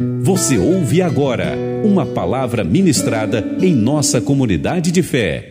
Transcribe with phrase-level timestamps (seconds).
[0.00, 5.50] Você ouve agora uma palavra ministrada em nossa comunidade de fé.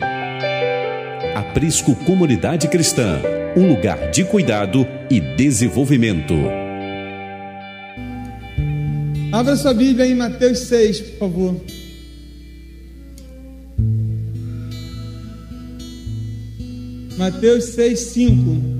[1.35, 3.19] Aprisco Comunidade Cristã,
[3.57, 6.33] um lugar de cuidado e desenvolvimento.
[9.33, 11.61] Abra sua Bíblia em Mateus 6, por favor.
[17.17, 18.76] Mateus 6, 5.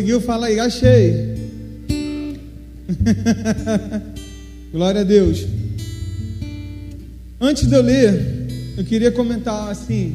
[0.00, 1.34] Conseguiu, fala aí, achei.
[4.72, 5.46] Glória a Deus.
[7.38, 10.14] Antes de eu ler, eu queria comentar assim,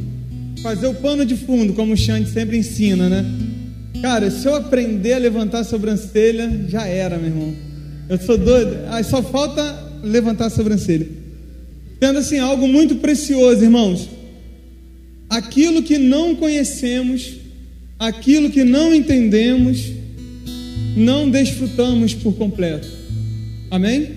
[0.63, 3.25] fazer o pano de fundo, como o Xande sempre ensina, né?
[4.01, 7.53] Cara, se eu aprender a levantar a sobrancelha, já era, meu irmão.
[8.09, 9.61] Eu sou doido, aí só falta
[10.03, 11.07] levantar a sobrancelha.
[11.99, 14.09] Tendo assim algo muito precioso, irmãos.
[15.29, 17.44] Aquilo que não conhecemos,
[17.99, 19.91] aquilo que não entendemos,
[20.95, 22.87] não desfrutamos por completo.
[23.71, 24.09] Amém?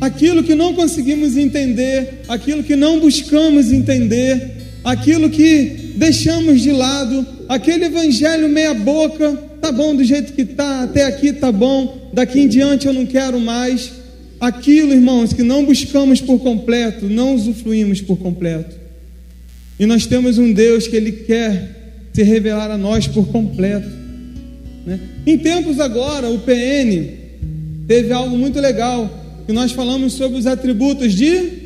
[0.00, 4.52] Aquilo que não conseguimos entender, aquilo que não buscamos entender,
[4.82, 10.84] aquilo que deixamos de lado, aquele evangelho meia boca, tá bom do jeito que tá,
[10.84, 13.92] até aqui tá bom, daqui em diante eu não quero mais.
[14.40, 18.74] Aquilo, irmãos, que não buscamos por completo, não usufruímos por completo.
[19.78, 21.79] E nós temos um Deus que Ele quer
[22.12, 23.88] se revelar a nós por completo.
[24.86, 24.98] Né?
[25.26, 27.20] Em tempos agora, o PN
[27.86, 29.10] teve algo muito legal,
[29.46, 31.60] que nós falamos sobre os atributos de.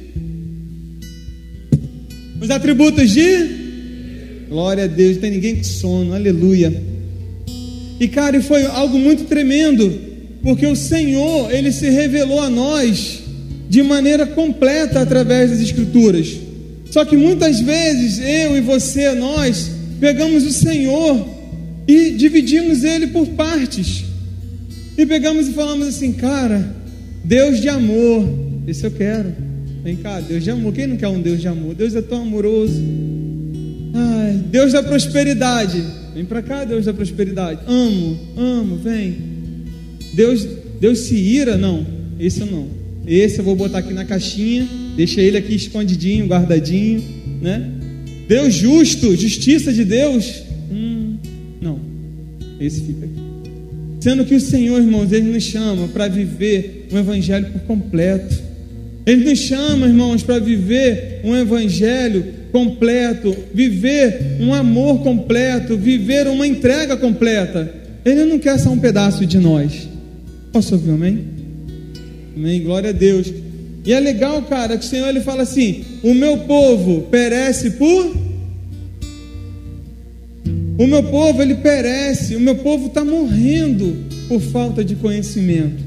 [2.40, 3.64] Os atributos de.
[4.48, 6.72] Glória a Deus, não tem ninguém com sono, aleluia.
[7.98, 9.92] E cara, foi algo muito tremendo,
[10.42, 13.22] porque o Senhor, Ele se revelou a nós
[13.68, 16.36] de maneira completa através das Escrituras.
[16.90, 19.70] Só que muitas vezes eu e você, nós,
[20.04, 21.26] pegamos o Senhor
[21.88, 24.04] e dividimos ele por partes.
[24.98, 26.76] E pegamos e falamos assim, cara,
[27.24, 28.28] Deus de amor,
[28.66, 29.34] esse eu quero.
[29.82, 30.74] Vem cá, Deus de amor.
[30.74, 31.74] Quem não quer um Deus de amor?
[31.74, 32.82] Deus é tão amoroso.
[33.94, 35.82] Ai, Deus da prosperidade.
[36.12, 37.60] Vem para cá, Deus da prosperidade.
[37.66, 39.16] Amo, amo, vem.
[40.12, 40.46] Deus,
[40.78, 41.56] Deus se ira?
[41.56, 41.86] Não,
[42.20, 42.68] esse eu não.
[43.06, 47.02] Esse eu vou botar aqui na caixinha, deixa ele aqui escondidinho, guardadinho,
[47.40, 47.70] né?
[48.28, 50.42] Deus justo, justiça de Deus?
[50.70, 51.16] Hum,
[51.60, 51.78] não,
[52.60, 53.24] esse fica aqui.
[54.00, 58.34] Sendo que o Senhor, irmãos, Ele nos chama para viver um evangelho por completo.
[59.06, 66.46] Ele nos chama, irmãos, para viver um evangelho completo, viver um amor completo, viver uma
[66.46, 67.72] entrega completa.
[68.04, 69.88] Ele não quer só um pedaço de nós.
[70.52, 71.24] Posso ouvir, amém?
[72.36, 73.32] Amém, glória a Deus.
[73.84, 78.16] E é legal, cara, que o Senhor ele fala assim: o meu povo perece por.
[80.76, 85.84] O meu povo ele perece, o meu povo está morrendo por falta de conhecimento.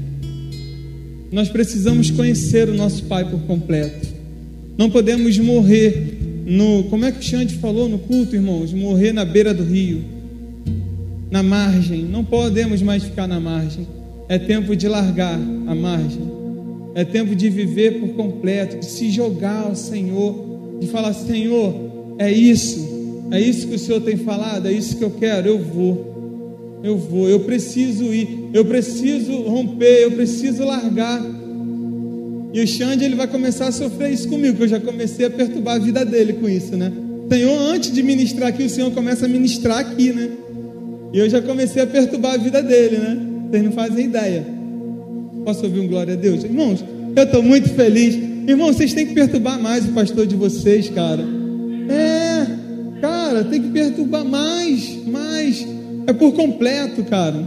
[1.30, 4.08] Nós precisamos conhecer o nosso Pai por completo.
[4.78, 6.84] Não podemos morrer no.
[6.84, 8.72] Como é que o Xande falou no culto, irmãos?
[8.72, 10.02] Morrer na beira do rio,
[11.30, 12.04] na margem.
[12.04, 13.86] Não podemos mais ficar na margem.
[14.28, 16.37] É tempo de largar a margem.
[16.94, 21.74] É tempo de viver por completo, de se jogar ao Senhor, de falar: Senhor,
[22.18, 25.58] é isso, é isso que o Senhor tem falado, é isso que eu quero, eu
[25.58, 31.22] vou, eu vou, eu preciso ir, eu preciso romper, eu preciso largar.
[32.52, 35.30] E o Xande ele vai começar a sofrer isso comigo, que eu já comecei a
[35.30, 36.92] perturbar a vida dele com isso, né?
[37.30, 40.30] Senhor, antes de ministrar aqui, o Senhor começa a ministrar aqui, né?
[41.12, 43.18] E eu já comecei a perturbar a vida dele, né?
[43.50, 44.57] Vocês não fazem ideia.
[45.48, 46.44] Posso ouvir um glória a Deus?
[46.44, 46.84] Irmãos,
[47.16, 48.14] eu estou muito feliz.
[48.46, 51.24] Irmãos, vocês têm que perturbar mais o pastor de vocês, cara.
[51.88, 55.66] É, cara, tem que perturbar mais, mais.
[56.06, 57.42] É por completo, cara.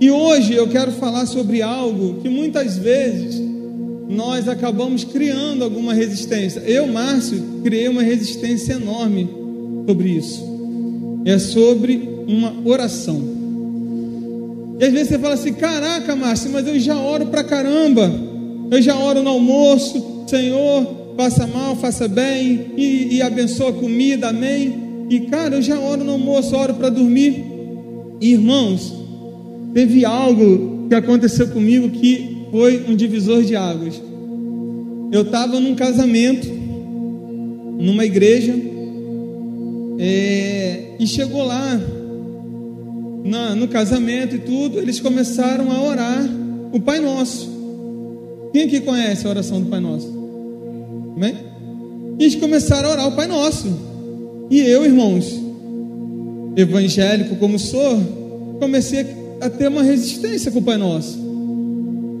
[0.00, 3.42] E hoje eu quero falar sobre algo que muitas vezes
[4.08, 6.60] nós acabamos criando alguma resistência.
[6.60, 9.28] Eu, Márcio, criei uma resistência enorme
[9.84, 10.44] sobre isso.
[11.24, 13.37] É sobre uma oração.
[14.78, 18.10] E às vezes você fala assim: caraca, Márcio, mas eu já oro pra caramba.
[18.70, 24.28] Eu já oro no almoço, Senhor, faça mal, faça bem, e, e abençoa a comida,
[24.28, 25.06] amém.
[25.10, 27.44] E cara, eu já oro no almoço, oro para dormir.
[28.20, 28.94] E, irmãos,
[29.72, 34.00] teve algo que aconteceu comigo que foi um divisor de águas.
[35.10, 36.46] Eu estava num casamento,
[37.78, 38.54] numa igreja,
[39.98, 41.80] é, e chegou lá
[43.24, 46.24] na, no casamento e tudo, eles começaram a orar
[46.72, 47.48] o Pai Nosso.
[48.52, 50.08] Quem aqui conhece a oração do Pai Nosso?
[51.16, 51.36] Amém?
[52.18, 53.68] E eles começaram a orar o Pai Nosso.
[54.50, 55.38] E eu, irmãos,
[56.56, 58.00] evangélico como sou,
[58.58, 59.06] comecei
[59.40, 61.18] a ter uma resistência com o Pai Nosso.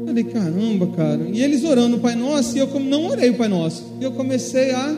[0.06, 1.26] Falei, caramba, cara.
[1.32, 3.84] E eles orando o Pai Nosso, e eu não orei o Pai Nosso.
[4.00, 4.96] E eu comecei a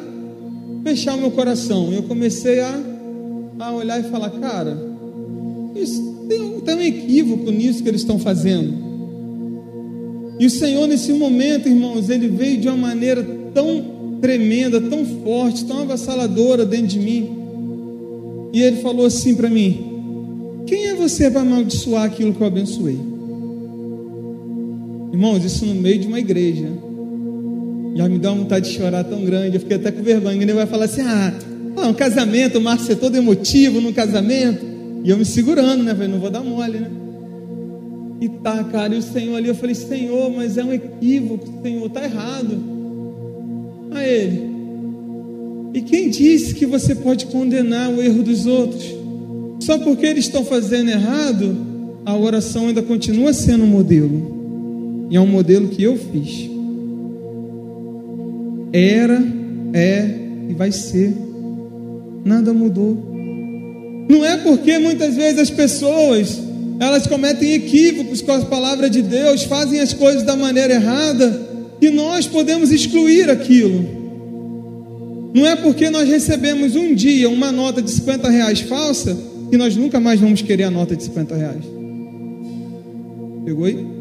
[0.85, 1.93] fechar o meu coração.
[1.93, 2.81] Eu comecei a,
[3.59, 4.90] a olhar e falar, cara,
[5.83, 8.91] isso, tem, tem um equívoco nisso que eles estão fazendo.
[10.39, 13.23] E o Senhor, nesse momento, irmãos, ele veio de uma maneira
[13.53, 17.31] tão tremenda, tão forte, tão avassaladora dentro de mim.
[18.53, 22.99] E ele falou assim para mim: Quem é você para amaldiçoar aquilo que eu abençoei?
[25.13, 26.69] Irmãos, isso no meio de uma igreja.
[27.95, 29.57] Já me dá uma vontade de chorar tão grande.
[29.57, 30.41] Eu fiquei até com vergonha.
[30.41, 31.35] Ele vai falar assim: Ah,
[31.87, 34.70] um casamento, o Márcio é todo emotivo no casamento.
[35.03, 35.95] E eu me segurando, né?
[35.95, 36.91] Falei, não vou dar mole, né?
[38.21, 41.89] E tá, cara, e o Senhor ali, eu falei, Senhor, mas é um equívoco, Senhor,
[41.89, 42.59] tá errado.
[43.93, 44.51] A ele.
[45.73, 48.95] E quem disse que você pode condenar o erro dos outros?
[49.61, 51.57] Só porque eles estão fazendo errado,
[52.05, 55.09] a oração ainda continua sendo um modelo.
[55.11, 56.51] E é um modelo que eu fiz.
[58.73, 59.23] Era,
[59.73, 61.15] é e vai ser.
[62.25, 63.10] Nada mudou.
[64.11, 66.37] Não é porque muitas vezes as pessoas
[66.81, 71.49] elas cometem equívocos com a palavra de Deus, fazem as coisas da maneira errada,
[71.81, 73.87] e nós podemos excluir aquilo.
[75.33, 79.17] Não é porque nós recebemos um dia uma nota de 50 reais falsa
[79.49, 81.65] que nós nunca mais vamos querer a nota de 50 reais.
[83.45, 84.00] Pegou aí?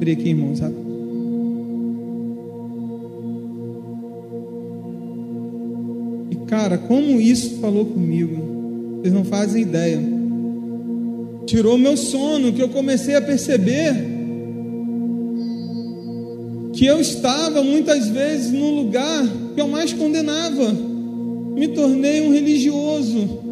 [0.00, 0.88] Abrir aqui, irmãos, rápido.
[6.46, 8.98] Cara, como isso falou comigo?
[8.98, 10.00] Vocês não fazem ideia.
[11.44, 13.94] Tirou meu sono, que eu comecei a perceber
[16.72, 20.72] que eu estava muitas vezes no lugar que eu mais condenava.
[21.54, 23.49] Me tornei um religioso.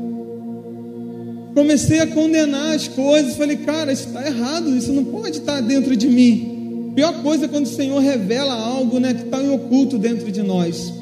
[1.54, 3.36] Comecei a condenar as coisas.
[3.36, 6.92] Falei, cara, isso está errado, isso não pode estar dentro de mim.
[6.94, 10.42] Pior coisa é quando o Senhor revela algo né, que está em oculto dentro de
[10.42, 10.92] nós.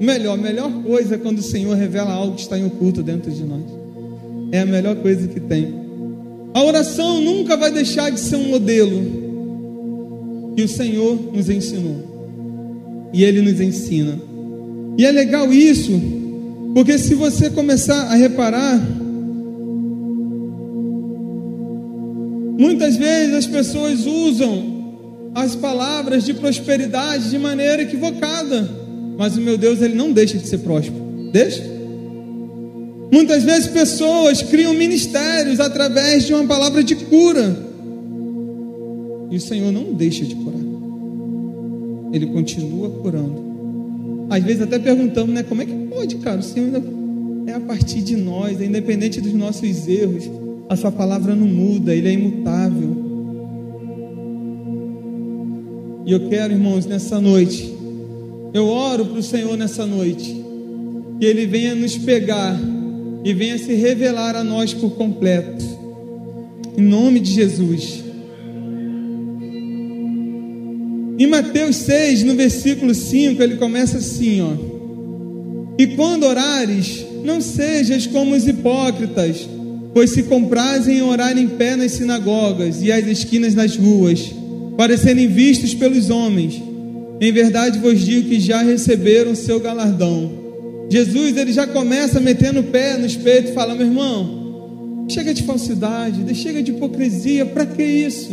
[0.00, 3.42] Melhor, melhor coisa é quando o Senhor revela algo que está em oculto dentro de
[3.42, 3.62] nós.
[4.52, 5.74] É a melhor coisa que tem.
[6.54, 9.26] A oração nunca vai deixar de ser um modelo
[10.54, 13.10] que o Senhor nos ensinou.
[13.12, 14.18] E Ele nos ensina.
[14.96, 15.92] E é legal isso,
[16.74, 18.80] porque se você começar a reparar,
[22.58, 24.76] muitas vezes as pessoas usam
[25.34, 28.68] as palavras de prosperidade de maneira equivocada.
[29.18, 31.30] Mas o meu Deus, ele não deixa de ser próspero.
[31.32, 31.62] Deixa?
[33.12, 37.56] Muitas vezes pessoas criam ministérios através de uma palavra de cura.
[39.30, 40.60] E o Senhor não deixa de curar.
[42.12, 43.46] Ele continua curando.
[44.30, 45.42] Às vezes até perguntamos, né?
[45.42, 46.40] Como é que pode, cara?
[46.40, 46.82] O Senhor ainda
[47.46, 50.24] é a partir de nós, é independente dos nossos erros.
[50.68, 53.06] A sua palavra não muda, ele é imutável.
[56.06, 57.74] E eu quero, irmãos, nessa noite,
[58.54, 60.34] eu oro para o Senhor nessa noite,
[61.18, 62.56] que Ele venha nos pegar
[63.24, 65.64] e venha se revelar a nós por completo,
[66.78, 68.04] em nome de Jesus.
[71.18, 74.52] Em Mateus 6, no versículo 5, ele começa assim: ó.
[75.78, 79.48] E quando orares, não sejas como os hipócritas,
[79.96, 84.30] pois se comprazem em orar em pé nas sinagogas e às esquinas das ruas,
[84.76, 86.62] para serem vistos pelos homens.
[87.18, 90.30] Em verdade vos digo que já receberam seu galardão.
[90.90, 95.44] Jesus ele já começa metendo o pé no espeto e fala: meu irmão, chega de
[95.44, 98.32] falsidade, chega de hipocrisia, para que isso?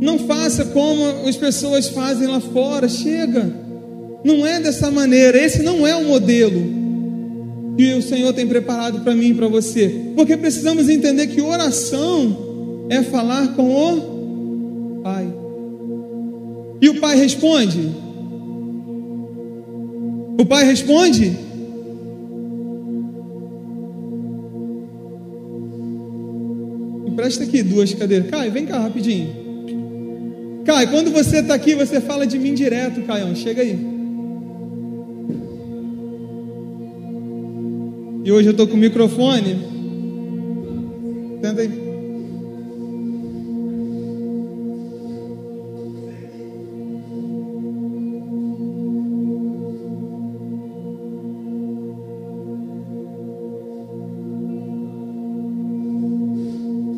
[0.00, 3.48] Não faça como as pessoas fazem lá fora, chega.
[4.24, 6.83] Não é dessa maneira, esse não é o modelo
[7.76, 12.86] que o Senhor tem preparado para mim e para você, porque precisamos entender que oração
[12.88, 15.32] é falar com o Pai.
[16.80, 17.90] E o pai responde?
[20.38, 21.34] O pai responde?
[27.24, 28.28] Presta aqui duas cadeiras.
[28.28, 30.62] Caio, vem cá rapidinho.
[30.64, 33.34] Caio, quando você está aqui, você fala de mim direto, Caio.
[33.34, 33.93] Chega aí.
[38.24, 39.54] E hoje eu estou com o microfone.
[41.42, 41.70] Tenta aí.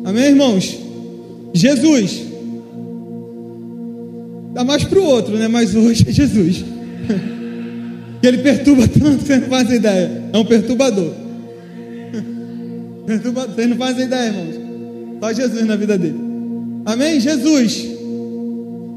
[0.05, 0.79] Amém, irmãos?
[1.53, 2.23] Jesus.
[4.53, 5.49] Dá mais para o outro, né?
[5.49, 6.63] Mas hoje é Jesus.
[8.23, 10.16] Ele perturba tanto você não faz ideia.
[10.33, 11.11] É um perturbador.
[13.05, 13.55] perturbador.
[13.55, 14.55] Vocês não fazem ideia, irmãos.
[15.19, 16.19] Só Jesus na vida dele.
[16.85, 17.19] Amém?
[17.19, 17.85] Jesus.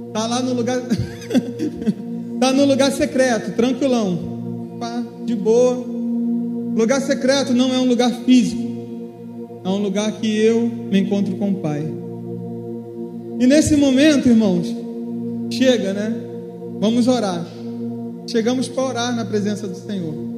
[0.08, 0.80] Está lá no lugar.
[2.34, 4.76] Está no lugar secreto, tranquilão.
[4.78, 5.75] Pá, de boa.
[6.76, 8.70] Lugar secreto não é um lugar físico.
[9.64, 11.87] É um lugar que eu me encontro com o Pai.
[13.38, 14.66] E nesse momento, irmãos,
[15.50, 16.14] chega, né?
[16.80, 17.46] Vamos orar.
[18.26, 20.29] Chegamos para orar na presença do Senhor.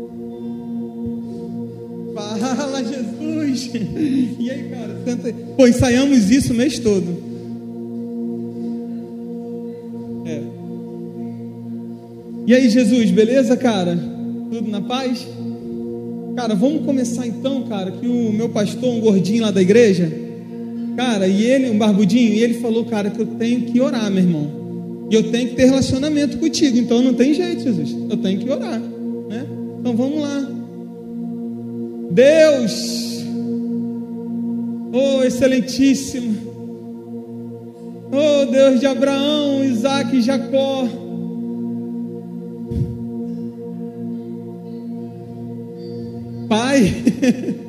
[2.15, 3.71] Fala, Jesus!
[4.39, 5.01] E aí, cara?
[5.05, 5.35] Tenta...
[5.57, 7.07] Pô, ensaiamos isso o mês todo.
[10.27, 10.43] É.
[12.47, 13.97] E aí, Jesus, beleza, cara?
[14.51, 15.27] Tudo na paz?
[16.37, 20.11] Cara, vamos começar então, cara, que o meu pastor, um gordinho lá da igreja,
[20.97, 24.23] cara, e ele, um barbudinho, e ele falou, cara, que eu tenho que orar, meu
[24.23, 24.63] irmão.
[25.11, 26.79] E eu tenho que ter relacionamento contigo.
[26.79, 27.95] Então não tem jeito, Jesus.
[28.09, 28.81] Eu tenho que orar.
[28.81, 29.47] Né?
[29.79, 30.62] Então vamos lá.
[32.13, 33.25] Deus,
[34.93, 36.37] oh excelentíssimo,
[38.13, 40.87] oh Deus de Abraão, Isaac e Jacó.
[46.51, 46.83] Pai,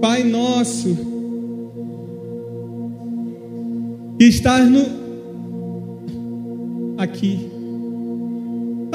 [0.00, 0.96] Pai nosso,
[4.18, 4.86] e estar no
[6.96, 7.57] aqui.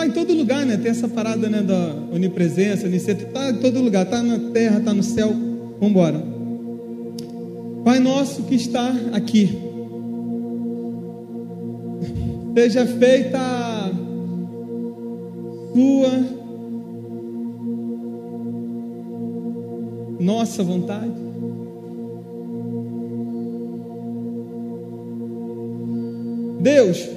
[0.04, 0.76] Está em todo lugar, né?
[0.76, 4.94] Tem essa parada né, da onipresença, oniceta, está em todo lugar, está na terra, está
[4.94, 5.30] no céu.
[5.30, 6.22] Vamos embora.
[7.86, 9.58] Pai nosso que está aqui,
[12.54, 13.92] seja feita a
[15.74, 16.44] tua
[20.20, 21.12] nossa vontade
[26.62, 27.10] Deus,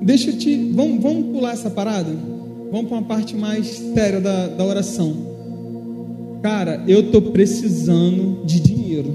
[0.00, 0.56] deixa eu te.
[0.72, 2.10] Vamos, vamos pular essa parada?
[2.70, 5.28] Vamos para uma parte mais séria da, da oração.
[6.42, 9.14] Cara, eu estou precisando de dinheiro.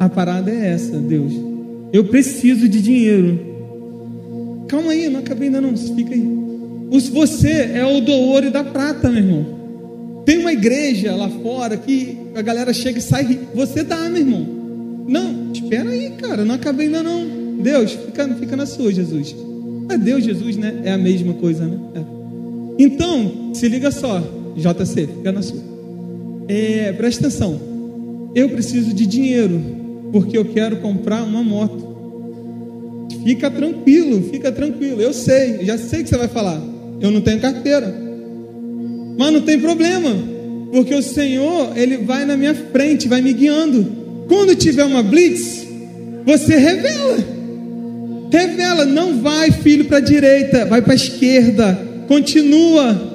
[0.00, 1.32] A parada é essa, Deus.
[1.92, 3.38] Eu preciso de dinheiro.
[4.68, 5.76] Calma aí, não acabei ainda não.
[5.76, 6.38] Fica aí.
[6.90, 10.22] Você é o do ouro e da prata, meu irmão.
[10.24, 13.38] Tem uma igreja lá fora que a galera chega e sai.
[13.54, 14.46] Você dá, meu irmão.
[15.06, 16.44] Não, espera aí, cara.
[16.44, 17.37] Não acabei ainda não.
[17.58, 19.34] Deus, fica, fica na sua, Jesus.
[19.90, 20.82] É Deus, Jesus, né?
[20.84, 21.78] É a mesma coisa, né?
[21.94, 22.18] É.
[22.78, 24.20] Então, se liga só,
[24.56, 25.60] JC, fica na sua.
[26.46, 27.60] É, presta atenção.
[28.34, 29.60] Eu preciso de dinheiro,
[30.12, 31.88] porque eu quero comprar uma moto.
[33.24, 35.00] Fica tranquilo, fica tranquilo.
[35.00, 36.62] Eu sei, já sei que você vai falar.
[37.00, 37.94] Eu não tenho carteira.
[39.18, 40.10] Mas não tem problema,
[40.70, 43.86] porque o Senhor, Ele vai na minha frente, vai me guiando.
[44.28, 45.66] Quando tiver uma blitz,
[46.24, 47.37] você revela.
[48.30, 51.78] Revela, não vai, filho, para a direita, vai para a esquerda.
[52.06, 53.08] Continua.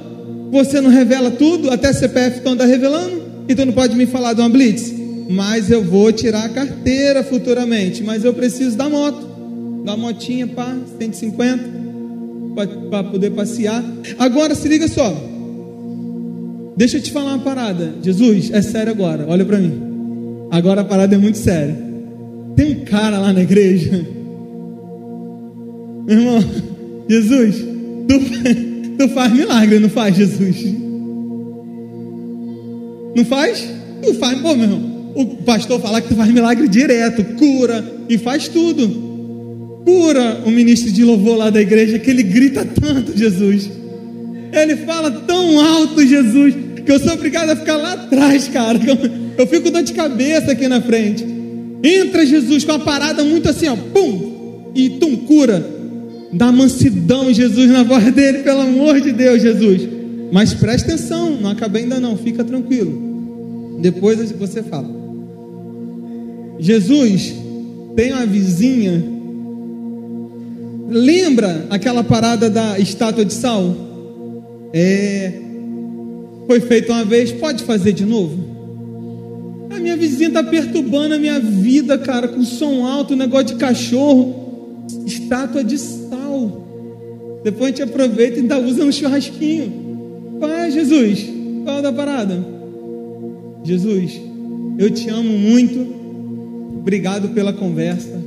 [0.52, 4.34] Você não revela tudo, até CPF tu anda revelando, e tu não pode me falar
[4.34, 4.94] de uma blitz.
[5.30, 8.04] Mas eu vou tirar a carteira futuramente.
[8.04, 9.34] Mas eu preciso da moto.
[9.86, 11.64] Da motinha, pá, 150,
[12.90, 13.84] para poder passear.
[14.18, 15.14] Agora se liga só.
[16.76, 17.94] Deixa eu te falar uma parada.
[18.02, 19.80] Jesus, é sério agora, olha para mim.
[20.52, 21.76] Agora a parada é muito séria.
[22.56, 24.06] Tem um cara lá na igreja
[26.06, 26.44] meu irmão,
[27.10, 27.56] Jesus,
[28.08, 30.74] tu, tu faz milagre, não faz, Jesus?
[33.16, 33.68] Não faz?
[34.02, 34.94] Tu faz, pô, meu irmão.
[35.16, 39.04] O pastor fala que tu faz milagre direto, cura e faz tudo.
[39.86, 43.70] Cura o ministro de louvor lá da igreja que ele grita tanto, Jesus.
[44.52, 46.56] Ele fala tão alto, Jesus,
[46.86, 48.80] que eu sou obrigado a ficar lá atrás, cara.
[49.38, 51.26] Eu, fico dor de cabeça aqui na frente.
[51.84, 55.73] Entra Jesus com uma parada muito assim, ó, pum, e tum, cura.
[56.34, 59.88] Dá mansidão, Jesus, na voz dele, pelo amor de Deus, Jesus.
[60.32, 63.78] Mas preste atenção, não acabei ainda não, fica tranquilo.
[63.80, 64.90] Depois você fala.
[66.58, 67.36] Jesus
[67.96, 69.04] tem uma vizinha.
[70.90, 73.76] Lembra aquela parada da estátua de sal?
[74.74, 75.34] É.
[76.48, 78.44] Foi feito uma vez, pode fazer de novo?
[79.70, 84.43] A minha vizinha está perturbando a minha vida, cara, com som alto, negócio de cachorro.
[85.06, 86.64] Estátua de sal
[87.44, 90.40] depois a gente aproveita e ainda usa no churrasquinho.
[90.42, 91.30] É, Jesus?
[91.64, 92.44] Qual é da parada?
[93.64, 94.20] Jesus,
[94.78, 95.94] eu te amo muito.
[96.80, 98.22] Obrigado pela conversa.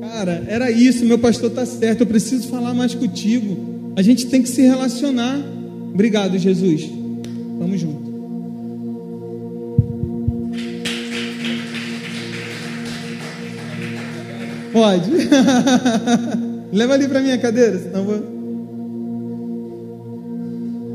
[0.00, 2.00] Cara, era isso, meu pastor está certo.
[2.00, 3.56] Eu preciso falar mais contigo.
[3.96, 5.40] A gente tem que se relacionar.
[5.92, 6.88] Obrigado, Jesus.
[7.58, 8.09] Tamo junto.
[14.72, 15.10] Pode.
[16.72, 18.40] Leva ali para minha cadeira, senão vou.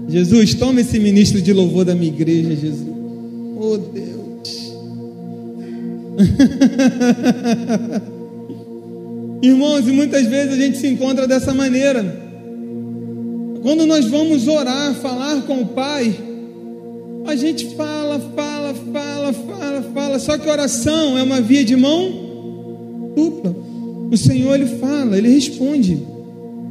[0.08, 2.88] Jesus, toma esse ministro de louvor da minha igreja, Jesus.
[3.60, 4.72] Oh Deus.
[9.42, 12.24] Irmãos, e muitas vezes a gente se encontra dessa maneira.
[13.62, 16.16] Quando nós vamos orar, falar com o Pai,
[17.26, 20.20] a gente fala, fala, fala, fala, fala.
[20.20, 23.65] Só que oração é uma via de mão dupla.
[24.12, 25.98] O Senhor ele fala, ele responde.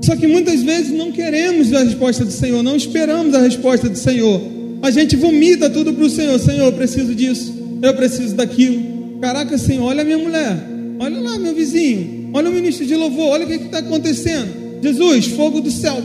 [0.00, 3.97] Só que muitas vezes não queremos a resposta do Senhor, não esperamos a resposta do
[3.97, 4.41] Senhor.
[4.83, 6.38] A gente vomita tudo para o Senhor.
[6.38, 9.19] Senhor, eu preciso disso, eu preciso daquilo.
[9.21, 10.57] Caraca, Senhor, olha a minha mulher,
[10.99, 14.64] olha lá meu vizinho, olha o ministro de louvor, olha o que está acontecendo.
[14.83, 15.97] Jesus, fogo do céu.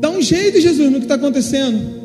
[0.00, 1.98] Dá um jeito, Jesus, no que está acontecendo.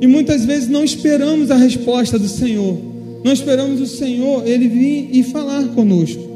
[0.00, 2.78] E muitas vezes não esperamos a resposta do Senhor.
[3.24, 6.27] Não esperamos o Senhor, Ele vir e falar conosco.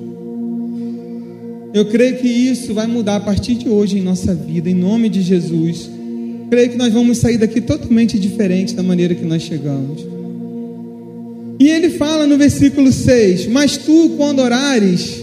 [1.74, 5.08] Eu creio que isso vai mudar a partir de hoje em nossa vida, em nome
[5.08, 5.88] de Jesus.
[6.50, 10.04] Creio que nós vamos sair daqui totalmente diferente da maneira que nós chegamos.
[11.58, 15.22] E ele fala no versículo 6: Mas tu, quando orares,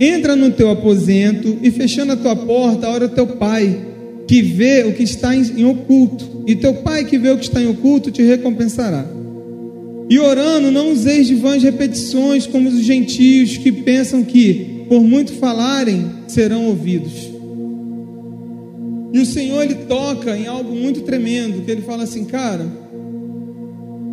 [0.00, 3.78] entra no teu aposento e fechando a tua porta, ora teu pai,
[4.26, 7.62] que vê o que está em oculto, e teu pai que vê o que está
[7.62, 9.06] em oculto te recompensará.
[10.10, 15.32] E orando, não useis de vãs repetições como os gentios que pensam que por muito
[15.34, 17.30] falarem, serão ouvidos.
[19.12, 22.66] E o Senhor ele toca em algo muito tremendo, que ele fala assim, cara,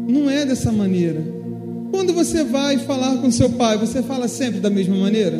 [0.08, 1.22] não é dessa maneira.
[1.92, 5.38] Quando você vai falar com seu pai, você fala sempre da mesma maneira?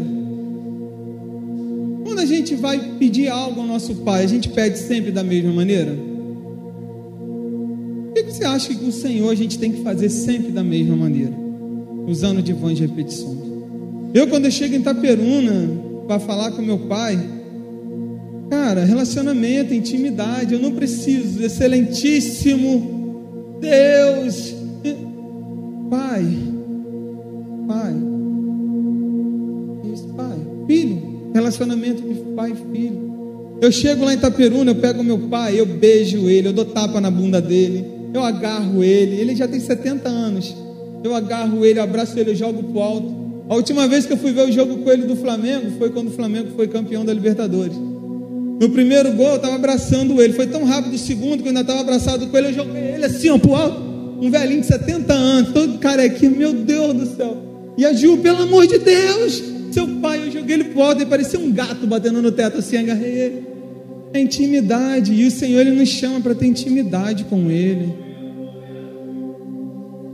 [2.04, 5.52] Quando a gente vai pedir algo ao nosso pai, a gente pede sempre da mesma
[5.52, 5.98] maneira?
[8.06, 10.96] Por que você acha que o Senhor a gente tem que fazer sempre da mesma
[10.96, 11.34] maneira?
[12.08, 13.43] Usando de vãs repetições.
[14.14, 15.70] Eu, quando eu chego em Itaperuna
[16.08, 17.20] para falar com meu pai,
[18.50, 24.54] cara, relacionamento, intimidade, eu não preciso, excelentíssimo Deus,
[25.90, 26.26] pai,
[27.68, 27.94] pai,
[29.94, 33.14] isso, pai, filho, relacionamento de pai e filho.
[33.62, 37.00] Eu chego lá em Itaperuna, eu pego meu pai, eu beijo ele, eu dou tapa
[37.00, 40.56] na bunda dele, eu agarro ele, ele já tem 70 anos.
[41.04, 43.23] Eu agarro ele, abraço ele, eu jogo pro alto.
[43.50, 46.08] A última vez que eu fui ver o jogo com ele do Flamengo foi quando
[46.08, 47.76] o Flamengo foi campeão da Libertadores.
[47.76, 50.34] No primeiro gol, eu estava abraçando ele.
[50.34, 52.48] Foi tão rápido o segundo que eu ainda estava abraçado com ele.
[52.48, 53.82] Eu joguei ele assim, ó, pro alto.
[54.22, 56.38] Um velhinho de 70 anos, todo carequinho.
[56.38, 57.36] Meu Deus do céu.
[57.78, 59.44] E a Ju, pelo amor de Deus.
[59.72, 62.78] Seu pai, eu joguei ele pro alto e parecia um gato batendo no teto assim,
[62.78, 63.48] agarrei ele.
[64.14, 65.12] É intimidade.
[65.14, 67.92] E o Senhor, Ele nos chama para ter intimidade com Ele.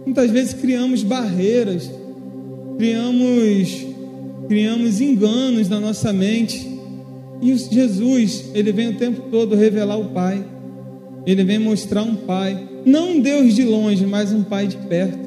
[0.05, 1.91] Muitas vezes criamos barreiras
[2.79, 3.87] criamos,
[4.47, 6.79] criamos enganos na nossa mente.
[7.41, 10.45] E Jesus, ele vem o tempo todo revelar o Pai.
[11.25, 15.19] Ele vem mostrar um Pai, não um Deus de longe, mas um Pai de perto.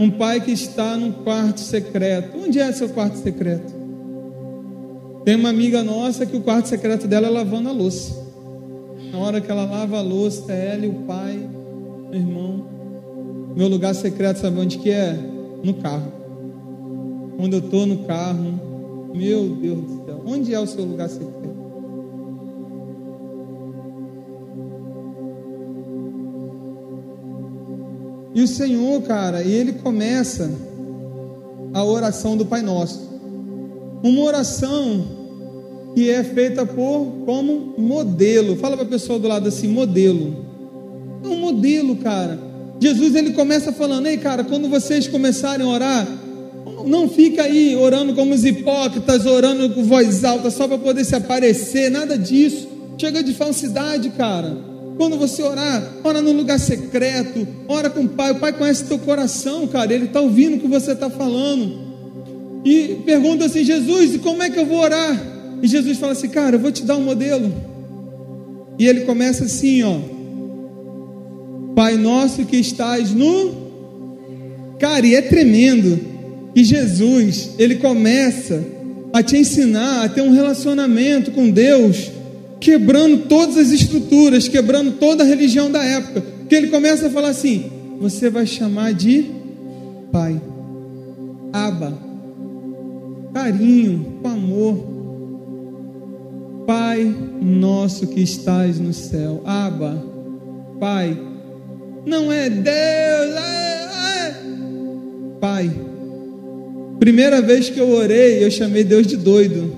[0.00, 2.36] Um Pai que está num quarto secreto.
[2.36, 3.72] Onde é seu quarto secreto?
[5.24, 8.16] Tem uma amiga nossa que o quarto secreto dela é lavando a louça.
[9.12, 11.38] Na hora que ela lava a louça, é ela e o pai,
[12.10, 12.66] meu irmão.
[13.54, 15.16] Meu lugar secreto, sabe onde que é?
[15.62, 16.17] No carro.
[17.38, 21.56] Quando eu estou no carro, meu Deus do céu, onde é o seu lugar secreto?
[28.34, 30.50] E o Senhor, cara, e ele começa
[31.72, 33.08] a oração do Pai Nosso.
[34.02, 35.04] Uma oração
[35.94, 38.56] que é feita por como modelo.
[38.56, 40.44] Fala para a pessoa do lado assim, modelo.
[41.22, 42.36] É um modelo, cara.
[42.80, 46.08] Jesus ele começa falando: "Ei, cara, quando vocês começarem a orar,
[46.88, 51.14] não fica aí orando como os hipócritas, orando com voz alta só para poder se
[51.14, 52.68] aparecer, nada disso.
[52.96, 54.56] Chega de falsidade, cara.
[54.96, 58.32] Quando você orar, ora no lugar secreto, ora com o Pai.
[58.32, 59.94] O Pai conhece teu coração, cara.
[59.94, 61.86] Ele está ouvindo o que você está falando.
[62.64, 65.16] E pergunta assim: Jesus, e como é que eu vou orar?
[65.62, 67.52] E Jesus fala assim: Cara, eu vou te dar um modelo.
[68.78, 69.98] E ele começa assim, ó.
[71.74, 73.68] Pai nosso que estás no.
[74.80, 76.17] Cara, e é tremendo
[76.58, 78.60] que Jesus, ele começa
[79.12, 82.10] a te ensinar a ter um relacionamento com Deus,
[82.58, 86.20] quebrando todas as estruturas, quebrando toda a religião da época.
[86.48, 89.26] Que ele começa a falar assim: você vai chamar de
[90.10, 90.42] Pai,
[91.52, 91.96] Aba,
[93.32, 94.84] carinho, com amor.
[96.66, 97.04] Pai
[97.40, 100.04] nosso que estás no céu, Aba,
[100.80, 101.16] Pai,
[102.04, 104.34] não é Deus, é, é.
[105.40, 105.87] Pai
[106.98, 109.72] Primeira vez que eu orei, eu chamei Deus de doido.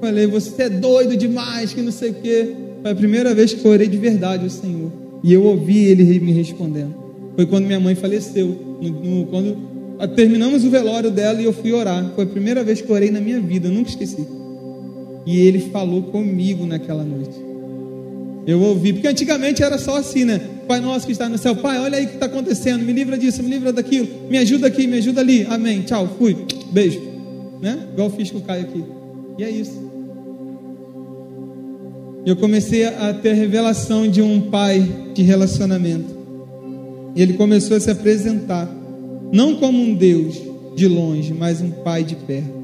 [0.00, 2.54] Falei, você é doido demais, que não sei o quê.
[2.82, 4.92] Foi a primeira vez que eu orei de verdade ao Senhor.
[5.24, 6.94] E eu ouvi Ele me respondendo.
[7.34, 8.78] Foi quando minha mãe faleceu.
[8.80, 9.56] No, no, quando
[10.14, 12.12] terminamos o velório dela e eu fui orar.
[12.14, 14.26] Foi a primeira vez que eu orei na minha vida, eu nunca esqueci.
[15.26, 17.47] E Ele falou comigo naquela noite.
[18.48, 20.40] Eu ouvi, porque antigamente era só assim, né?
[20.66, 23.18] Pai nosso que está no céu, Pai, olha aí o que está acontecendo, me livra
[23.18, 26.34] disso, me livra daquilo, me ajuda aqui, me ajuda ali, amém, tchau, fui,
[26.72, 26.98] beijo,
[27.60, 27.86] né?
[27.92, 28.82] Igual fiz com o Caio aqui.
[29.36, 29.86] E é isso.
[32.24, 34.80] Eu comecei a ter a revelação de um pai
[35.12, 36.16] de relacionamento.
[37.14, 38.66] E ele começou a se apresentar,
[39.30, 40.40] não como um Deus
[40.74, 42.58] de longe, mas um pai de perto.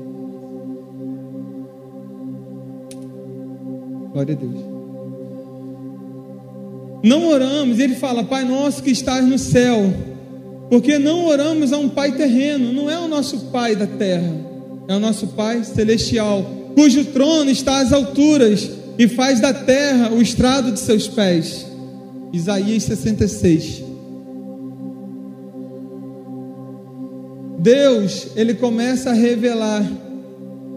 [4.14, 4.74] Glória a Deus
[7.05, 9.93] não oramos, ele fala, Pai nosso que estás no céu,
[10.71, 14.35] porque não oramos a um Pai terreno, não é o nosso Pai da terra,
[14.88, 16.43] é o nosso Pai celestial,
[16.75, 21.67] cujo trono está às alturas e faz da terra o estrado de seus pés.
[22.33, 23.85] Isaías 66.
[27.59, 29.87] Deus, ele começa a revelar,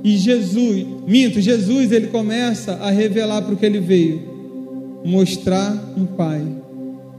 [0.04, 4.37] e Jesus, minto, Jesus, ele começa a revelar para o que ele veio
[5.08, 6.46] mostrar um Pai.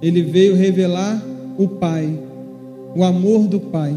[0.00, 1.20] Ele veio revelar
[1.56, 2.16] o Pai,
[2.94, 3.96] o amor do Pai.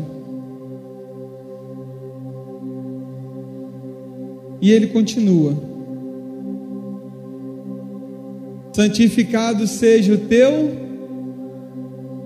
[4.61, 5.55] E ele continua:
[8.73, 10.79] Santificado seja o teu.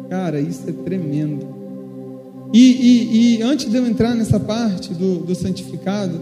[0.09, 1.55] Cara, isso é tremendo.
[2.53, 6.21] E, e, e antes de eu entrar nessa parte do, do santificado,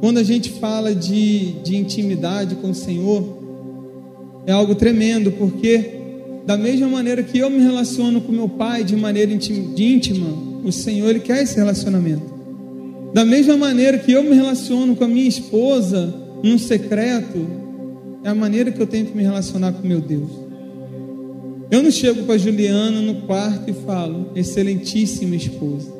[0.00, 3.47] quando a gente fala de, de intimidade com o Senhor,
[4.48, 5.90] é algo tremendo, porque
[6.46, 10.26] da mesma maneira que eu me relaciono com meu pai de maneira íntima,
[10.64, 12.22] o Senhor ele quer esse relacionamento.
[13.12, 17.46] Da mesma maneira que eu me relaciono com a minha esposa num secreto,
[18.24, 20.30] é a maneira que eu tenho que me relacionar com meu Deus.
[21.70, 25.92] Eu não chego para Juliana no quarto e falo, excelentíssima esposa,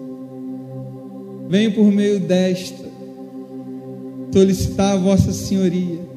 [1.51, 2.89] venho por meio desta
[4.33, 6.08] solicitar a vossa senhoria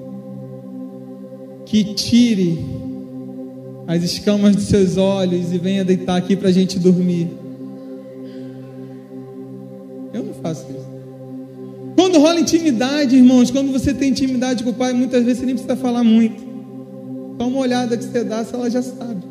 [1.72, 2.60] que tire
[3.88, 7.30] as escamas dos seus olhos e venha deitar aqui para a gente dormir.
[10.14, 10.92] Eu não faço isso.
[11.96, 15.56] Quando rola intimidade, irmãos, quando você tem intimidade com o Pai, muitas vezes você nem
[15.56, 16.44] precisa falar muito.
[17.40, 19.24] Só uma olhada que você dá, ela já sabe.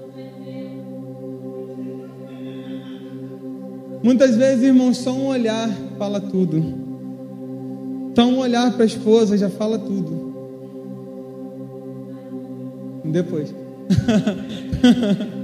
[4.03, 6.65] Muitas vezes, irmãos, só um olhar fala tudo.
[8.17, 10.20] Só um olhar para a esposa já fala tudo.
[13.05, 13.55] Depois.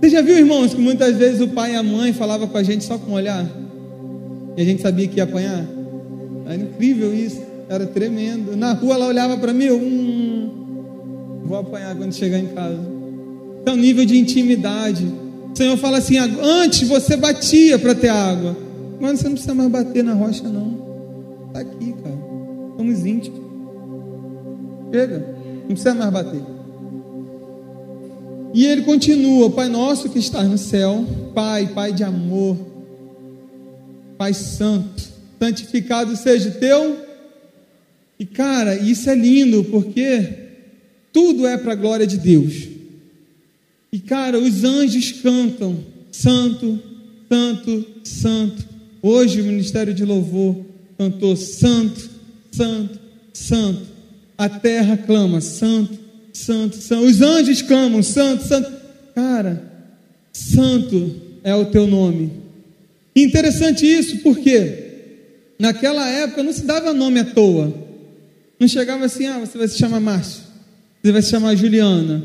[0.00, 2.62] Você já viu, irmãos, que muitas vezes o pai e a mãe falavam com a
[2.62, 3.44] gente só com um olhar?
[4.56, 5.66] E a gente sabia que ia apanhar?
[6.44, 8.56] Era incrível isso, era tremendo.
[8.56, 12.78] Na rua ela olhava para mim, hum, vou apanhar quando chegar em casa.
[13.62, 15.04] Então, nível de intimidade.
[15.52, 18.56] O Senhor fala assim: antes você batia para ter água,
[19.00, 20.76] mas você não precisa mais bater na rocha, não.
[21.48, 22.18] Está aqui, cara.
[22.76, 23.40] Somos íntimos.
[24.92, 26.55] Chega, não precisa mais bater.
[28.56, 32.56] E ele continua: Pai nosso que estás no céu, Pai, Pai de amor,
[34.16, 35.02] Pai santo,
[35.38, 37.04] santificado seja teu.
[38.18, 40.26] E cara, isso é lindo porque
[41.12, 42.66] tudo é para a glória de Deus.
[43.92, 45.76] E cara, os anjos cantam:
[46.10, 46.80] Santo,
[47.28, 48.66] Santo, Santo.
[49.02, 50.56] Hoje o ministério de louvor
[50.96, 52.08] cantou: Santo,
[52.50, 52.98] Santo,
[53.34, 53.82] Santo.
[54.38, 56.05] A terra clama: Santo,
[56.36, 57.04] santo, santo.
[57.04, 58.70] Os anjos clamam, santo, santo.
[59.14, 59.62] Cara,
[60.32, 62.30] santo é o teu nome.
[63.14, 64.84] Interessante isso, porque
[65.58, 67.72] naquela época não se dava nome à toa.
[68.58, 70.42] Não chegava assim, ah, você vai se chamar Márcio,
[71.02, 72.22] você vai se chamar Juliana.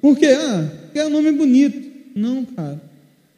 [0.00, 0.26] Por quê?
[0.26, 1.82] Ah, porque é um nome bonito.
[2.14, 2.80] Não, cara.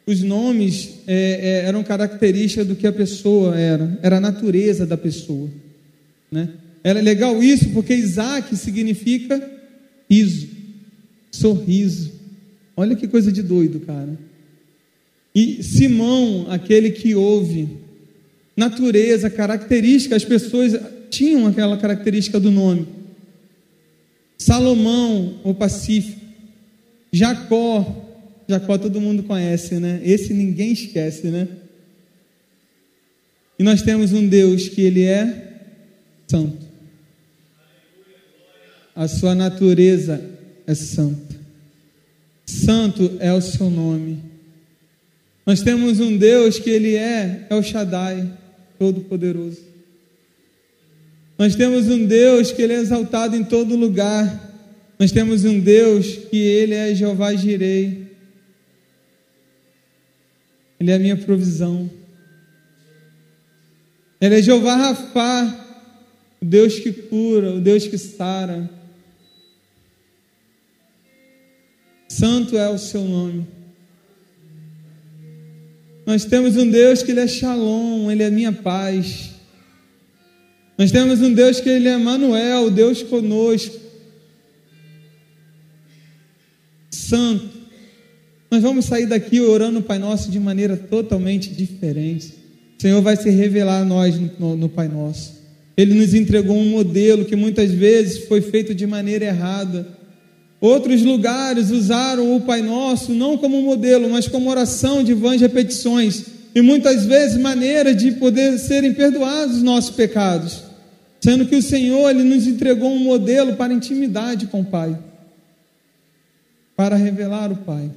[0.05, 4.97] Os nomes é, é, eram características do que a pessoa era, era a natureza da
[4.97, 5.49] pessoa.
[6.31, 6.49] Né?
[6.83, 9.56] Era legal isso porque Isaac significa
[10.09, 10.47] riso,
[11.31, 12.11] sorriso.
[12.75, 14.17] Olha que coisa de doido, cara.
[15.33, 17.69] E Simão, aquele que ouve,
[18.55, 22.87] natureza, característica, as pessoas tinham aquela característica do nome.
[24.37, 26.21] Salomão, o Pacífico.
[27.11, 28.05] Jacó,
[28.47, 30.01] Jacó todo mundo conhece, né?
[30.03, 31.47] Esse ninguém esquece, né?
[33.57, 35.61] E nós temos um Deus que ele é
[36.27, 36.66] santo
[38.97, 40.19] a sua natureza
[40.65, 41.37] é santa.
[42.45, 44.19] Santo é o seu nome.
[45.45, 48.27] Nós temos um Deus que ele é El Shaddai,
[48.79, 49.67] Todo-Poderoso.
[51.37, 54.51] Nós temos um Deus que Ele é exaltado em todo lugar.
[54.97, 58.07] Nós temos um Deus que Ele é Jeová Jirei.
[60.79, 61.89] Ele é a minha provisão.
[64.19, 65.65] Ele é Jeová Rafá,
[66.41, 68.76] o Deus que cura, o Deus que sara.
[72.07, 73.47] Santo é o seu nome.
[76.05, 79.31] Nós temos um Deus que Ele é Shalom, Ele é minha paz.
[80.77, 83.77] Nós temos um Deus que Ele é Manuel, Deus conosco.
[86.89, 87.57] Santo.
[88.49, 92.33] Nós vamos sair daqui orando o Pai Nosso de maneira totalmente diferente.
[92.77, 95.35] O Senhor vai se revelar a nós no, no, no Pai Nosso.
[95.75, 99.96] Ele nos entregou um modelo que muitas vezes foi feito de maneira errada.
[100.59, 106.25] Outros lugares usaram o Pai Nosso não como modelo, mas como oração de vãs repetições.
[106.55, 110.63] E muitas vezes maneira de poder serem perdoados os nossos pecados.
[111.21, 114.97] Sendo que o Senhor ele nos entregou um modelo para intimidade com o Pai.
[116.75, 117.91] Para revelar o Pai.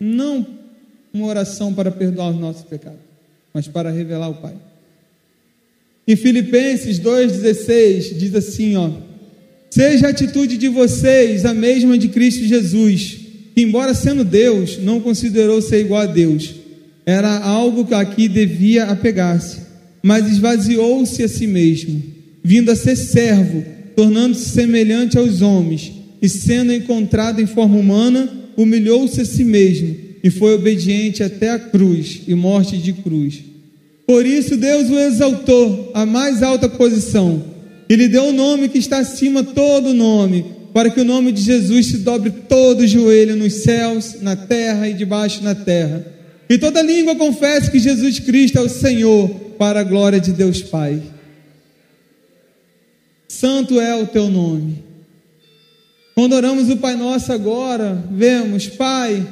[0.00, 0.46] Não
[1.12, 2.98] uma oração para perdoar os nossos pecados,
[3.52, 4.54] mas para revelar o Pai.
[6.06, 8.90] Em Filipenses 2,16 diz assim: ó.
[9.74, 13.16] Seja a atitude de vocês a mesma de Cristo Jesus,
[13.56, 16.54] que, embora sendo Deus, não considerou ser igual a Deus.
[17.04, 17.84] Era algo
[18.14, 19.62] que devia apegar-se,
[20.00, 22.00] mas esvaziou-se a si mesmo,
[22.40, 23.64] vindo a ser servo,
[23.96, 25.90] tornando-se semelhante aos homens,
[26.22, 31.58] e sendo encontrado em forma humana, humilhou-se a si mesmo e foi obediente até a
[31.58, 33.42] cruz e morte de cruz.
[34.06, 37.53] Por isso Deus o exaltou à mais alta posição
[37.88, 41.40] e lhe deu o nome que está acima todo nome, para que o nome de
[41.40, 46.04] Jesus se dobre todo o joelho nos céus, na terra e debaixo na terra.
[46.48, 50.62] E toda língua confesse que Jesus Cristo é o Senhor, para a glória de Deus
[50.62, 51.00] Pai.
[53.28, 54.84] Santo é o teu nome.
[56.14, 59.26] Quando oramos o Pai Nosso agora, vemos, Pai,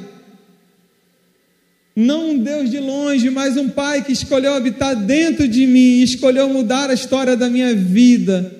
[1.95, 6.49] não um Deus de longe, mas um Pai que escolheu habitar dentro de mim, escolheu
[6.49, 8.51] mudar a história da minha vida.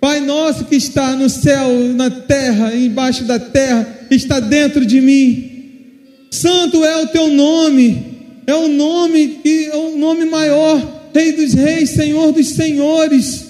[0.00, 5.50] Pai nosso que está no céu, na terra, embaixo da terra, está dentro de mim.
[6.30, 11.54] Santo é o teu nome, é o nome que é o nome maior, Rei dos
[11.54, 13.46] Reis, Senhor dos Senhores.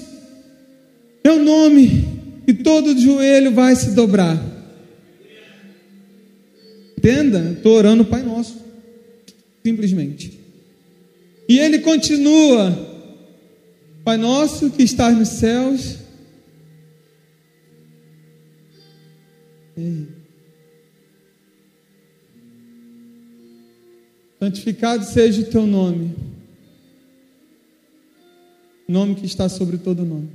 [1.24, 2.06] É o nome
[2.46, 4.40] que todo joelho vai se dobrar.
[6.96, 7.54] Entenda?
[7.56, 8.64] Estou orando Pai Nosso
[9.64, 10.38] simplesmente.
[11.48, 12.72] E ele continua:
[14.04, 15.98] Pai nosso que estás nos céus.
[19.76, 20.08] Ei.
[24.38, 26.14] Santificado seja o teu nome,
[28.86, 30.28] nome que está sobre todo nome.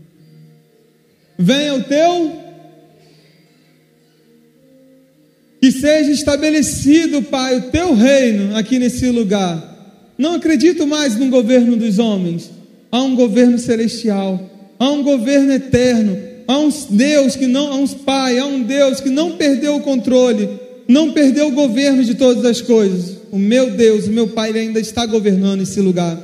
[1.38, 2.49] Venha o teu
[5.80, 9.70] seja estabelecido, Pai, o teu reino aqui nesse lugar.
[10.18, 12.52] Não acredito mais no governo dos homens.
[12.92, 14.40] Há um governo celestial,
[14.78, 19.00] há um governo eterno, há um Deus que não, há um Pai, há um Deus
[19.00, 20.50] que não perdeu o controle,
[20.88, 23.18] não perdeu o governo de todas as coisas.
[23.32, 26.18] O meu Deus, o meu Pai, ele ainda está governando esse lugar.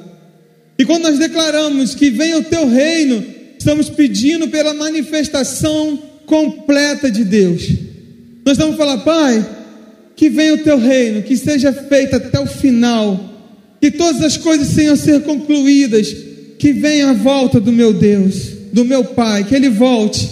[0.78, 3.24] E quando nós declaramos que venha o teu reino,
[3.58, 7.85] estamos pedindo pela manifestação completa de Deus.
[8.46, 9.44] Nós vamos falar, Pai,
[10.16, 13.20] que venha o teu reino, que seja feito até o final,
[13.82, 16.16] que todas as coisas tenham ser concluídas,
[16.60, 20.30] que venha a volta do meu Deus, do meu Pai, que Ele volte.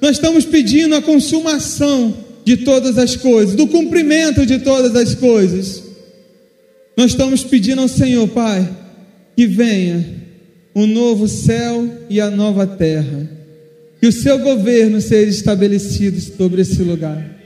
[0.00, 5.82] Nós estamos pedindo a consumação de todas as coisas, do cumprimento de todas as coisas.
[6.96, 8.66] Nós estamos pedindo ao Senhor, Pai,
[9.36, 10.04] que venha
[10.74, 13.28] o novo céu e a nova terra,
[14.00, 17.39] que o seu governo seja estabelecido sobre esse lugar.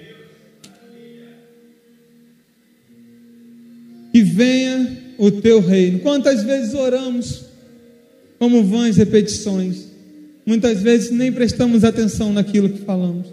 [4.14, 5.98] Que venha o teu reino.
[5.98, 7.46] Quantas vezes oramos
[8.38, 9.88] como vãs repetições?
[10.46, 13.26] Muitas vezes nem prestamos atenção naquilo que falamos.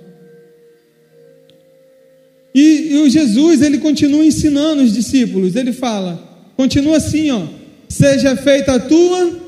[2.55, 5.55] E, e o Jesus, ele continua ensinando os discípulos.
[5.55, 7.45] Ele fala, continua assim, ó.
[7.87, 9.39] Seja feita a tua,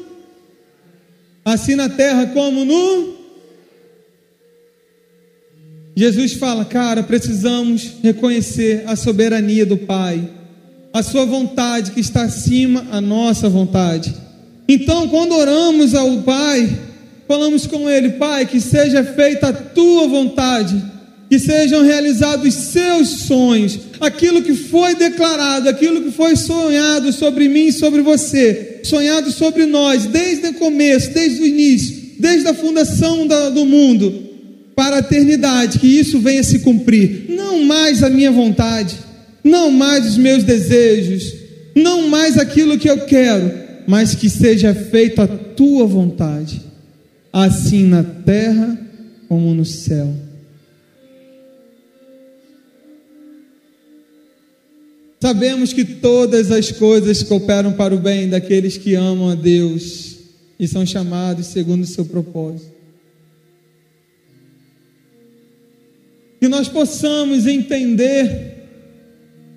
[1.43, 3.17] assim na terra como no.
[5.95, 10.42] Jesus fala, cara, precisamos reconhecer a soberania do Pai
[10.93, 14.13] a sua vontade que está acima a nossa vontade.
[14.67, 16.69] Então, quando oramos ao Pai,
[17.27, 20.79] falamos com Ele, Pai, que seja feita a tua vontade,
[21.27, 27.49] que sejam realizados os seus sonhos, aquilo que foi declarado, aquilo que foi sonhado sobre
[27.49, 32.53] mim e sobre você, sonhado sobre nós desde o começo, desde o início, desde a
[32.53, 34.29] fundação do mundo,
[34.75, 37.25] para a eternidade, que isso venha se cumprir.
[37.29, 38.95] Não mais a minha vontade,
[39.43, 41.33] não mais os meus desejos,
[41.75, 43.51] não mais aquilo que eu quero,
[43.87, 46.61] mas que seja feita a tua vontade,
[47.31, 48.79] assim na terra
[49.27, 50.13] como no céu.
[55.19, 60.17] Sabemos que todas as coisas cooperam para o bem daqueles que amam a Deus
[60.59, 62.73] e são chamados segundo o seu propósito.
[66.41, 68.52] Que nós possamos entender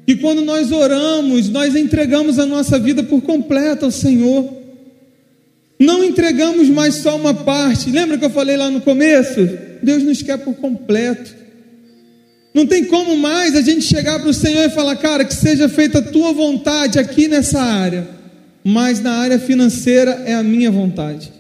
[0.07, 4.49] que quando nós oramos, nós entregamos a nossa vida por completo ao Senhor.
[5.81, 7.91] Não entregamos mais só uma parte.
[7.91, 9.49] Lembra que eu falei lá no começo?
[9.83, 11.35] Deus nos quer por completo.
[12.55, 15.69] Não tem como mais a gente chegar para o Senhor e falar, cara, que seja
[15.69, 18.09] feita a tua vontade aqui nessa área,
[18.65, 21.33] mas na área financeira é a minha vontade.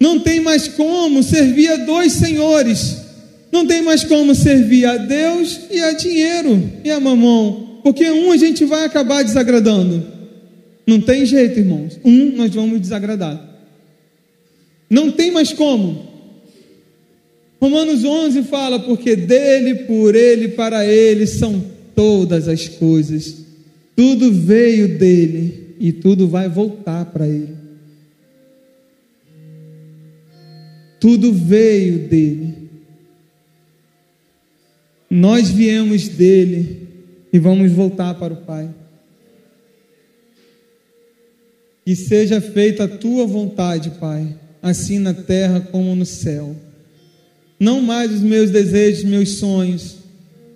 [0.00, 3.07] Não tem mais como servir a dois senhores.
[3.50, 8.30] Não tem mais como servir a Deus e a dinheiro e a mamão, porque um
[8.32, 10.04] a gente vai acabar desagradando.
[10.86, 11.98] Não tem jeito, irmãos.
[12.04, 13.46] Um nós vamos desagradar.
[14.88, 16.06] Não tem mais como.
[17.60, 21.62] Romanos 11 fala: porque dele, por ele, para ele são
[21.94, 23.36] todas as coisas.
[23.96, 27.56] Tudo veio dele e tudo vai voltar para ele.
[31.00, 32.67] Tudo veio dele.
[35.10, 36.88] Nós viemos dele
[37.32, 38.68] e vamos voltar para o Pai.
[41.84, 46.54] Que seja feita a tua vontade, Pai, assim na terra como no céu
[47.58, 49.96] não mais os meus desejos, meus sonhos,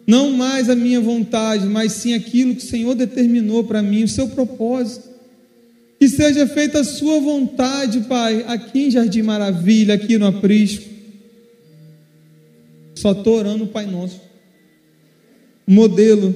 [0.07, 4.09] não mais a minha vontade, mas sim aquilo que o Senhor determinou para mim, o
[4.09, 5.11] seu propósito.
[5.99, 10.85] Que seja feita a sua vontade, Pai, aqui em Jardim Maravilha, aqui no Aprisco.
[12.97, 14.21] Só estou orando o Pai Nosso.
[15.67, 16.35] Um modelo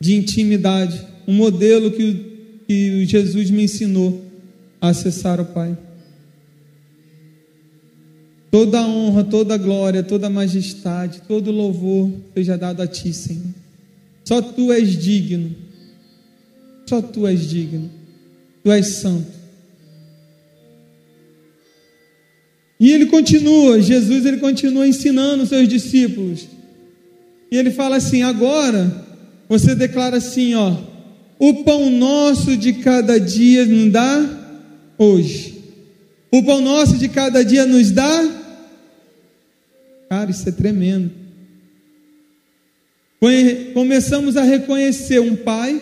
[0.00, 4.24] de intimidade, um modelo que, que Jesus me ensinou
[4.80, 5.76] a acessar o Pai.
[8.50, 13.54] Toda honra, toda glória, toda majestade, todo louvor seja dado a ti, Senhor.
[14.24, 15.54] Só tu és digno.
[16.86, 17.90] Só tu és digno.
[18.62, 19.38] Tu és santo.
[22.80, 26.46] E ele continua, Jesus ele continua ensinando os seus discípulos.
[27.50, 29.06] E ele fala assim: agora
[29.48, 30.76] você declara assim, ó,
[31.38, 34.38] o pão nosso de cada dia nos dá
[34.98, 35.56] hoje.
[36.30, 38.28] O pão nosso de cada dia nos dá.
[40.10, 41.10] Cara, isso é tremendo.
[43.72, 45.80] Começamos a reconhecer um pai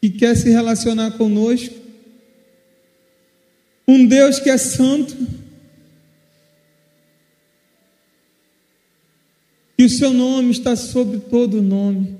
[0.00, 1.74] que quer se relacionar conosco,
[3.86, 5.16] um Deus que é santo,
[9.84, 12.16] que o seu nome está sobre todo nome,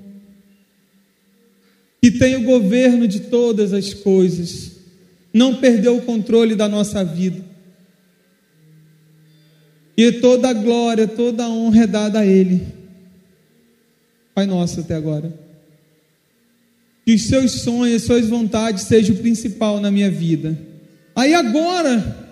[1.99, 4.73] que tem o governo de todas as coisas
[5.33, 7.43] não perdeu o controle da nossa vida.
[9.97, 12.67] E toda a glória, toda a honra é dada a Ele.
[14.35, 15.33] Pai nosso até agora.
[17.03, 20.55] Que os seus sonhos, suas vontades sejam o principal na minha vida.
[21.15, 22.29] Aí agora,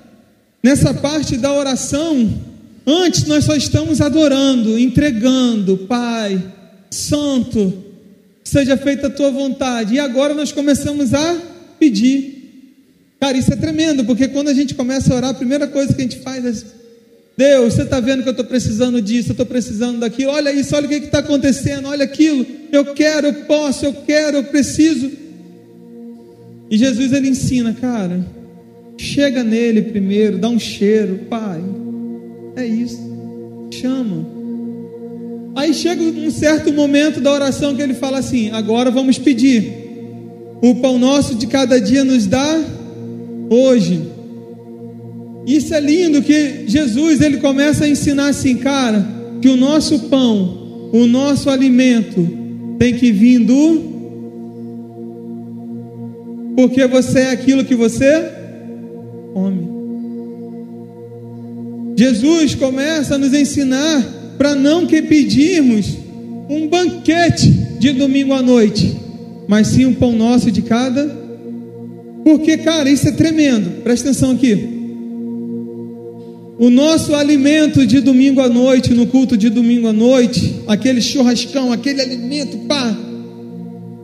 [0.61, 2.52] nessa parte da oração,
[2.85, 6.41] antes nós só estamos adorando, entregando, Pai,
[6.89, 7.73] Santo,
[8.43, 9.95] seja feita a tua vontade.
[9.95, 11.37] E agora nós começamos a
[11.79, 12.33] pedir.
[13.19, 16.01] Cara, isso é tremendo, porque quando a gente começa a orar, a primeira coisa que
[16.01, 16.65] a gente faz é:
[17.37, 20.75] Deus, você está vendo que eu estou precisando disso, eu estou precisando daquilo, olha isso,
[20.75, 25.09] olha o que está acontecendo, olha aquilo, eu quero, eu posso, eu quero, eu preciso.
[26.69, 28.25] E Jesus ele ensina, cara,
[28.97, 31.61] chega nele primeiro, dá um cheiro, Pai,
[32.55, 32.99] é isso,
[33.71, 34.25] chama.
[35.55, 39.71] Aí chega um certo momento da oração que ele fala assim: agora vamos pedir,
[40.61, 42.59] o pão nosso de cada dia nos dá
[43.49, 44.01] hoje.
[45.45, 49.05] Isso é lindo que Jesus ele começa a ensinar assim, cara,
[49.41, 52.27] que o nosso pão, o nosso alimento
[52.79, 53.93] tem que vir do
[56.55, 58.31] porque você é aquilo que você
[59.33, 59.72] come.
[61.95, 64.03] Jesus começa a nos ensinar
[64.37, 65.97] para não que pedirmos
[66.49, 68.95] um banquete de domingo à noite,
[69.47, 71.23] mas sim um pão nosso de cada
[72.23, 73.83] porque, cara, isso é tremendo.
[73.83, 74.69] Presta atenção aqui.
[76.57, 81.71] O nosso alimento de domingo à noite, no culto de domingo à noite, aquele churrascão,
[81.71, 82.95] aquele alimento, pá,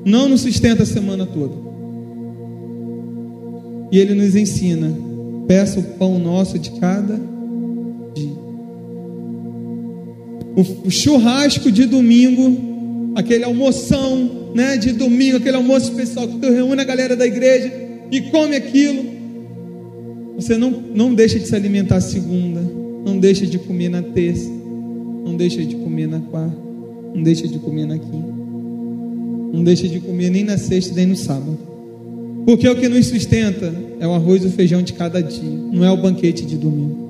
[0.03, 1.53] não nos sustenta a semana toda.
[3.91, 4.91] E ele nos ensina:
[5.47, 7.19] peça o pão nosso de cada
[10.61, 16.81] O churrasco de domingo, aquele almoção, né, de domingo, aquele almoço especial que tu reúne
[16.81, 17.71] a galera da igreja
[18.11, 19.03] e come aquilo.
[20.35, 22.61] Você não, não deixa de se alimentar segunda,
[23.05, 24.49] não deixa de comer na terça,
[25.25, 26.57] não deixa de comer na quarta,
[27.13, 28.33] não deixa de comer na quinta,
[29.53, 31.57] não deixa de comer nem na sexta nem no sábado.
[32.45, 35.83] Porque o que nos sustenta é o arroz e o feijão de cada dia, não
[35.83, 37.08] é o banquete de domingo.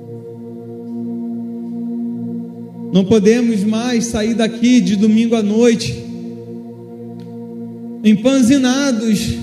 [2.92, 6.10] Não podemos mais sair daqui de domingo à noite
[8.02, 9.34] empanzinados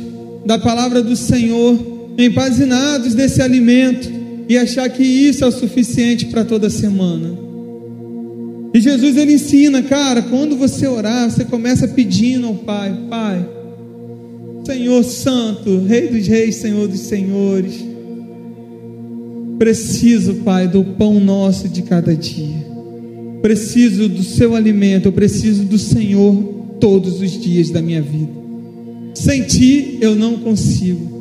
[0.46, 1.78] da palavra do Senhor,
[2.18, 4.10] empanzinados desse alimento
[4.50, 7.38] e achar que isso é o suficiente para toda semana.
[8.74, 13.48] E Jesus ele ensina, cara, quando você orar, você começa pedindo ao Pai, Pai,
[14.66, 17.86] Senhor Santo, Rei dos Reis, Senhor dos Senhores.
[19.58, 22.67] Preciso, Pai, do pão nosso de cada dia.
[23.42, 26.36] Preciso do seu alimento, eu preciso do Senhor
[26.80, 28.32] todos os dias da minha vida.
[29.14, 31.18] Sem ti eu não consigo.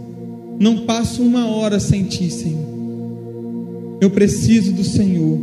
[0.59, 3.99] Não passo uma hora sem ti, Senhor.
[4.01, 5.39] Eu preciso do Senhor.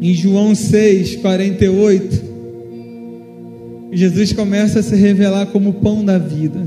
[0.00, 2.22] Em João 6, 48,
[3.92, 6.60] Jesus começa a se revelar como o pão da vida.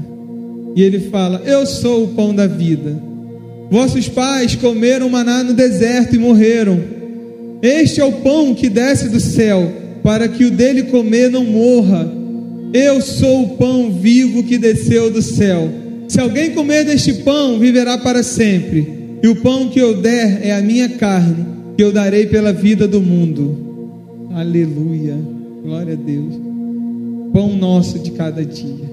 [0.76, 3.02] E ele fala: Eu sou o pão da vida.
[3.70, 6.95] Vossos pais comeram maná no deserto e morreram.
[7.66, 9.72] Este é o pão que desce do céu,
[10.04, 12.12] para que o dele comer não morra.
[12.74, 15.70] Eu sou o pão vivo que desceu do céu.
[16.08, 19.18] Se alguém comer deste pão, viverá para sempre.
[19.24, 21.46] E o pão que eu der é a minha carne,
[21.76, 24.28] que eu darei pela vida do mundo.
[24.32, 25.18] Aleluia.
[25.64, 26.46] Glória a Deus
[27.36, 28.90] pão nosso de cada dia.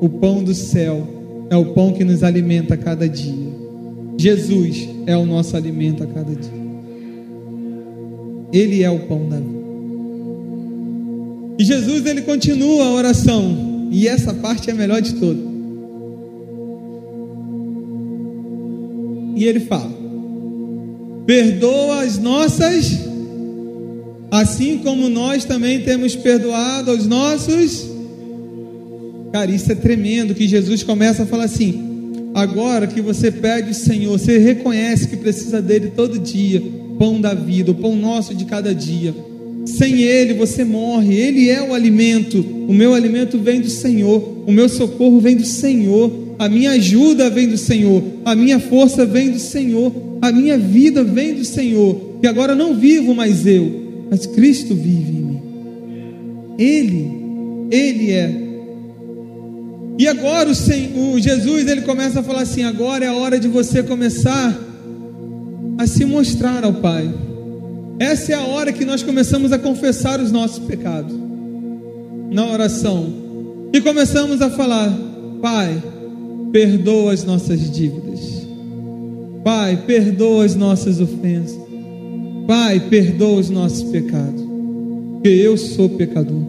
[0.00, 1.04] O pão do céu
[1.50, 3.48] é o pão que nos alimenta a cada dia.
[4.16, 6.65] Jesus é o nosso alimento a cada dia.
[8.52, 9.56] Ele é o pão da vida.
[11.58, 15.44] E Jesus ele continua a oração, e essa parte é a melhor de todas.
[19.36, 19.94] E ele fala:
[21.26, 23.06] Perdoa as nossas
[24.30, 27.86] assim como nós também temos perdoado aos nossos.
[29.32, 33.74] Cara, isso é tremendo que Jesus começa a falar assim: agora que você pede o
[33.74, 36.62] Senhor, você reconhece que precisa dele todo dia,
[36.98, 39.14] pão da vida, o pão nosso de cada dia.
[39.66, 42.44] Sem ele você morre, ele é o alimento.
[42.68, 47.28] O meu alimento vem do Senhor, o meu socorro vem do Senhor, a minha ajuda
[47.30, 52.18] vem do Senhor, a minha força vem do Senhor, a minha vida vem do Senhor.
[52.22, 55.40] E agora não vivo mais eu, mas Cristo vive em mim.
[56.58, 57.10] Ele,
[57.70, 58.46] Ele é.
[59.98, 63.40] E agora o, Senhor, o Jesus ele começa a falar assim: agora é a hora
[63.40, 64.65] de você começar
[65.78, 67.12] a se mostrar ao Pai.
[67.98, 71.14] Essa é a hora que nós começamos a confessar os nossos pecados
[72.30, 73.12] na oração
[73.72, 74.92] e começamos a falar:
[75.40, 75.82] Pai,
[76.52, 78.46] perdoa as nossas dívidas.
[79.42, 81.58] Pai, perdoa as nossas ofensas.
[82.46, 84.42] Pai, perdoa os nossos pecados,
[85.12, 86.42] porque eu sou pecador.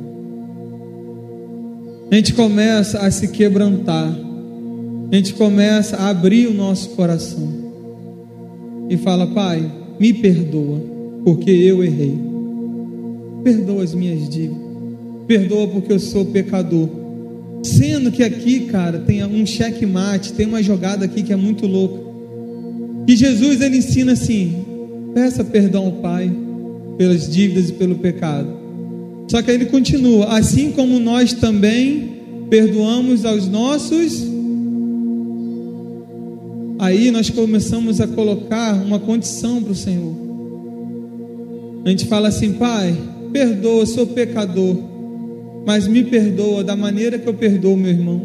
[2.11, 4.13] A gente começa a se quebrantar,
[5.11, 7.66] a gente começa a abrir o nosso coração
[8.89, 9.69] e fala: Pai,
[9.99, 10.81] me perdoa,
[11.23, 12.17] porque eu errei.
[13.43, 14.57] Perdoa as minhas dívidas,
[15.27, 16.89] perdoa porque eu sou pecador.
[17.63, 21.99] Sendo que aqui, cara, tem um checkmate, tem uma jogada aqui que é muito louca.
[23.07, 24.53] E Jesus ele ensina assim:
[25.13, 26.31] Peça perdão ao Pai
[26.97, 28.49] pelas dívidas e pelo pecado.
[29.29, 32.17] Só que ele continua: assim como nós também
[32.49, 34.36] perdoamos aos nossos.
[36.79, 40.13] Aí nós começamos a colocar uma condição para o Senhor.
[41.85, 42.95] A gente fala assim, Pai,
[43.31, 44.75] perdoa, sou pecador,
[45.65, 48.21] mas me perdoa da maneira que eu perdoo meu irmão.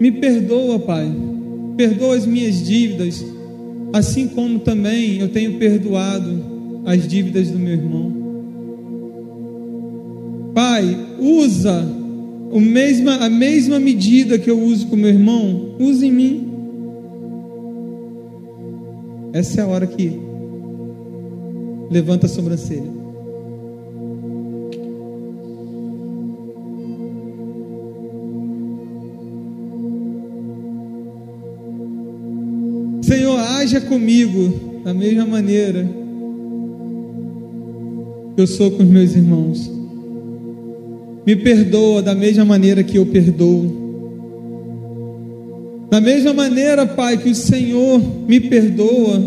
[0.00, 1.28] Me perdoa, Pai
[1.78, 3.24] perdoa as minhas dívidas,
[3.92, 8.12] assim como também eu tenho perdoado as dívidas do meu irmão.
[10.52, 11.86] Pai, usa
[12.50, 16.48] o mesma, a mesma medida que eu uso com meu irmão, use em mim.
[19.32, 20.18] Essa é a hora que
[21.90, 22.98] levanta a sobrancelha.
[33.02, 35.88] Senhor, haja comigo da mesma maneira
[38.34, 39.77] que eu sou com os meus irmãos.
[41.28, 43.66] Me perdoa da mesma maneira que eu perdoo.
[45.90, 49.20] Da mesma maneira, Pai, que o Senhor me perdoa,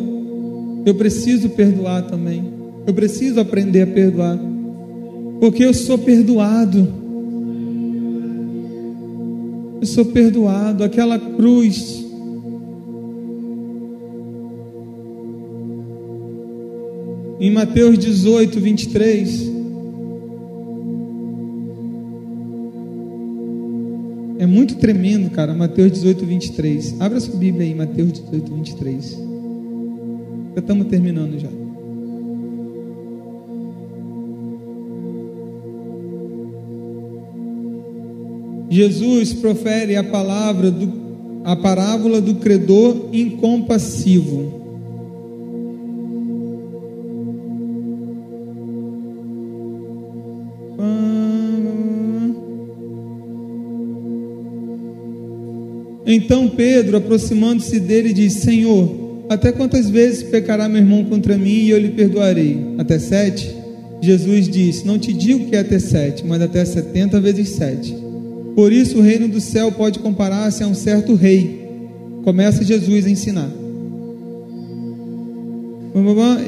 [0.83, 2.43] eu preciso perdoar também.
[2.87, 4.39] Eu preciso aprender a perdoar.
[5.39, 6.91] Porque eu sou perdoado.
[9.79, 10.83] Eu sou perdoado.
[10.83, 12.03] Aquela cruz.
[17.39, 19.60] Em Mateus 18, 23.
[24.41, 25.53] É muito tremendo, cara.
[25.53, 26.99] Mateus 18, 23.
[26.99, 29.11] Abra sua Bíblia aí, Mateus 18, 23.
[30.55, 31.47] Já estamos terminando já.
[38.67, 40.91] Jesus profere a palavra do,
[41.43, 44.60] a parábola do credor incompassivo.
[56.13, 61.69] Então Pedro, aproximando-se dele, disse: Senhor, até quantas vezes pecará meu irmão contra mim e
[61.69, 62.57] eu lhe perdoarei?
[62.77, 63.55] Até sete?
[64.01, 67.95] Jesus disse: Não te digo que é até sete, mas até setenta vezes sete.
[68.55, 71.61] Por isso o reino do céu pode comparar-se a um certo rei.
[72.25, 73.49] Começa Jesus a ensinar.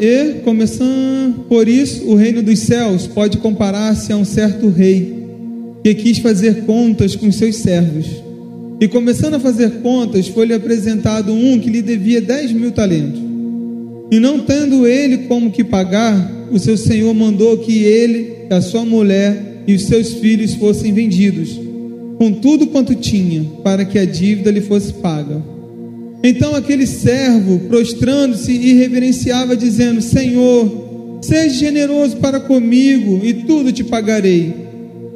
[0.01, 5.23] E começando, por isso o reino dos céus pode comparar-se a um certo rei
[5.81, 8.22] que quis fazer contas com seus servos.
[8.83, 13.21] E começando a fazer contas, foi-lhe apresentado um que lhe devia dez mil talentos.
[14.11, 18.83] E não tendo ele como que pagar, o seu senhor mandou que ele, a sua
[18.83, 21.57] mulher e os seus filhos fossem vendidos,
[22.17, 25.41] com tudo quanto tinha, para que a dívida lhe fosse paga.
[26.21, 33.85] Então aquele servo, prostrando-se e reverenciava, dizendo: Senhor, seja generoso para comigo e tudo te
[33.85, 34.53] pagarei.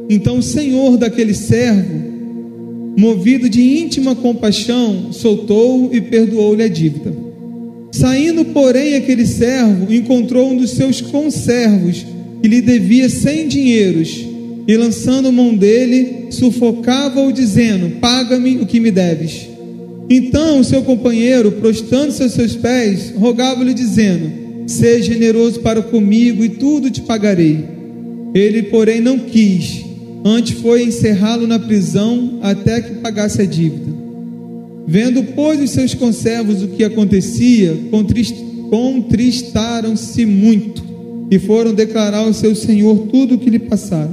[0.10, 2.17] Então o senhor daquele servo,
[2.98, 7.14] movido de íntima compaixão, soltou e perdoou-lhe a dívida.
[7.92, 12.06] Saindo, porém, aquele servo encontrou um dos seus conservos
[12.42, 14.26] que lhe devia cem dinheiros
[14.68, 19.48] e, lançando mão dele, sufocava-o, dizendo: Paga-me o que me deves.
[20.10, 24.32] Então o seu companheiro, prostrando-se aos seus pés, rogava-lhe, dizendo:
[24.66, 27.64] Seja generoso para comigo e tudo te pagarei.
[28.34, 29.87] Ele, porém, não quis
[30.24, 33.96] Antes foi encerrá-lo na prisão até que pagasse a dívida.
[34.88, 37.78] Vendo, pois, os seus conservos o que acontecia,
[38.70, 40.84] contristaram-se muito
[41.30, 44.10] e foram declarar ao seu senhor tudo o que lhe passara.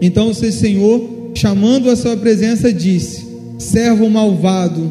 [0.00, 3.24] Então o seu senhor, chamando a sua presença, disse:
[3.58, 4.90] Servo malvado,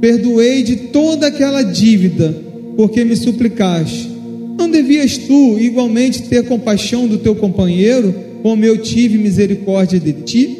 [0.00, 2.36] perdoei de toda aquela dívida,
[2.76, 4.12] porque me suplicaste.
[4.58, 8.14] Não devias tu igualmente ter compaixão do teu companheiro?
[8.44, 10.58] Como eu tive misericórdia de ti?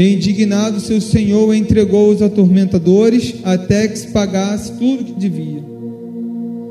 [0.00, 5.62] Indignado, seu senhor entregou os atormentadores até que se pagasse tudo que devia.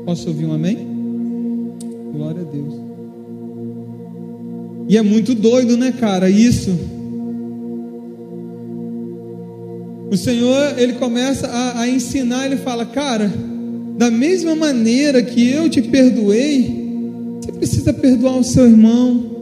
[0.04, 0.76] Posso ouvir um amém?
[2.12, 2.74] Glória a Deus.
[4.88, 6.28] E é muito doido, né, cara?
[6.28, 6.76] Isso.
[10.10, 13.32] O Senhor, ele começa a, a ensinar, ele fala, cara,
[13.96, 16.90] da mesma maneira que eu te perdoei,
[17.40, 19.41] você precisa perdoar o seu irmão.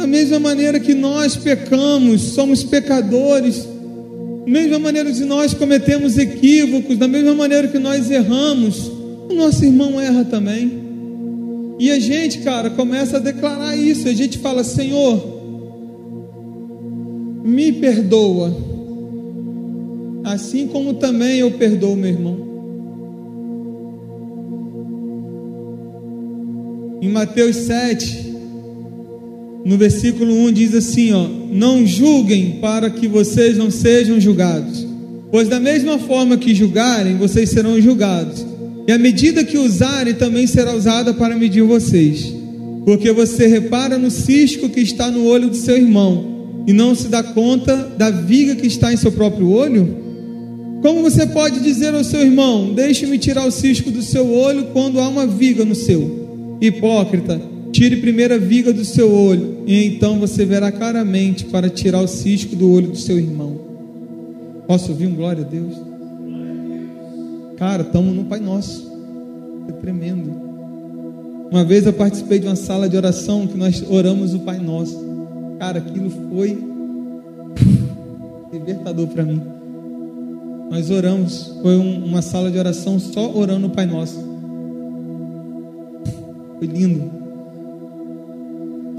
[0.00, 3.68] Da mesma maneira que nós pecamos, somos pecadores,
[4.46, 8.90] da mesma maneira que nós cometemos equívocos, da mesma maneira que nós erramos,
[9.28, 10.72] o nosso irmão erra também.
[11.78, 14.08] E a gente, cara, começa a declarar isso.
[14.08, 15.22] A gente fala: Senhor,
[17.44, 18.56] me perdoa,
[20.24, 22.48] assim como também eu perdoo meu irmão.
[27.02, 28.29] Em Mateus 7,
[29.70, 34.84] no versículo 1 diz assim, ó: "Não julguem para que vocês não sejam julgados,
[35.30, 38.44] pois da mesma forma que julgarem, vocês serão julgados.
[38.88, 42.34] E a medida que usarem também será usada para medir vocês.
[42.84, 47.06] Porque você repara no cisco que está no olho do seu irmão e não se
[47.06, 49.88] dá conta da viga que está em seu próprio olho?
[50.82, 54.98] Como você pode dizer ao seu irmão: Deixe-me tirar o cisco do seu olho quando
[54.98, 56.58] há uma viga no seu?
[56.60, 57.40] Hipócrita,
[57.72, 62.08] Tire primeiro a viga do seu olho, e então você verá claramente para tirar o
[62.08, 63.60] cisco do olho do seu irmão.
[64.66, 65.74] Posso ouvir um glória a Deus?
[67.56, 68.90] Cara, estamos no Pai Nosso.
[69.68, 70.32] É tremendo.
[71.50, 74.98] Uma vez eu participei de uma sala de oração que nós oramos o Pai Nosso.
[75.58, 76.58] Cara, aquilo foi
[78.52, 79.42] libertador para mim.
[80.70, 84.18] Nós oramos, foi um, uma sala de oração só orando o Pai Nosso.
[86.58, 87.19] Foi lindo.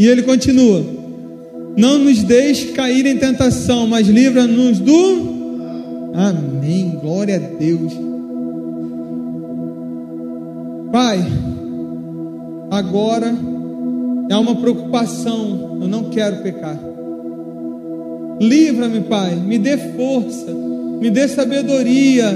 [0.02, 0.84] E ele continua:
[1.78, 6.12] Não nos deixe cair em tentação, mas livra-nos do.
[6.16, 6.98] Amém.
[7.00, 7.94] Glória a Deus.
[10.92, 11.24] Pai,
[12.72, 13.32] agora
[14.28, 15.78] é uma preocupação.
[15.80, 16.80] Eu não quero pecar.
[18.40, 19.36] Livra-me, Pai.
[19.36, 20.52] Me dê força.
[21.00, 22.32] Me dê sabedoria.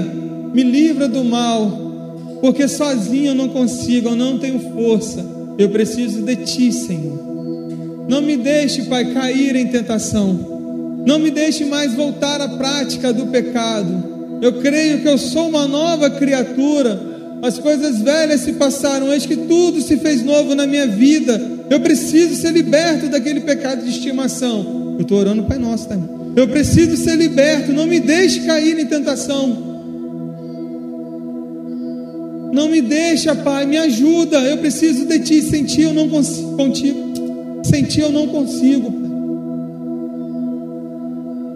[0.54, 1.68] Me livra do mal.
[2.40, 4.10] Porque sozinho eu não consigo.
[4.10, 5.26] Eu não tenho força.
[5.58, 7.35] Eu preciso de Ti, Senhor.
[8.08, 11.04] Não me deixe, Pai, cair em tentação.
[11.06, 14.38] Não me deixe mais voltar à prática do pecado.
[14.40, 17.00] Eu creio que eu sou uma nova criatura.
[17.42, 21.40] As coisas velhas se passaram, eis que tudo se fez novo na minha vida.
[21.70, 24.94] Eu preciso ser liberto daquele pecado de estimação.
[24.98, 25.98] Eu estou orando Pai Nosso, tá?
[26.34, 29.66] Eu preciso ser liberto, não me deixe cair em tentação.
[32.52, 34.38] Não me deixa, Pai, me ajuda.
[34.38, 35.42] Eu preciso de Ti.
[35.42, 36.56] Sentir eu não consigo.
[36.56, 37.05] Contigo.
[37.66, 38.94] Sentir eu não consigo.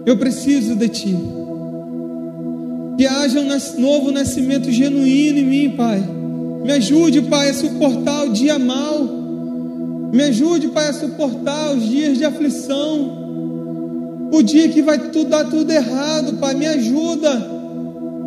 [0.05, 1.17] Eu preciso de Ti.
[2.97, 6.03] Que haja um novo nascimento genuíno em mim, Pai.
[6.65, 9.03] Me ajude, Pai, a suportar o dia mal.
[10.11, 13.19] Me ajude, Pai, a suportar os dias de aflição.
[14.33, 17.49] O dia que vai tudo dar tudo errado, Pai, me ajuda.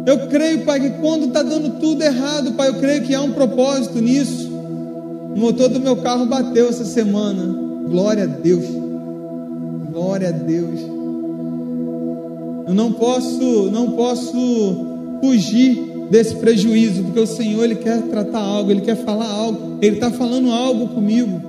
[0.06, 3.32] Eu creio, Pai, que quando está dando tudo errado, Pai, eu creio que há um
[3.32, 4.50] propósito nisso.
[4.54, 7.63] O motor do meu carro bateu essa semana.
[7.88, 8.64] Glória a Deus.
[9.92, 10.80] Glória a Deus.
[12.66, 14.86] Eu não posso, não posso
[15.20, 19.96] fugir desse prejuízo, porque o Senhor ele quer tratar algo, ele quer falar algo, ele
[19.96, 21.40] está falando algo comigo.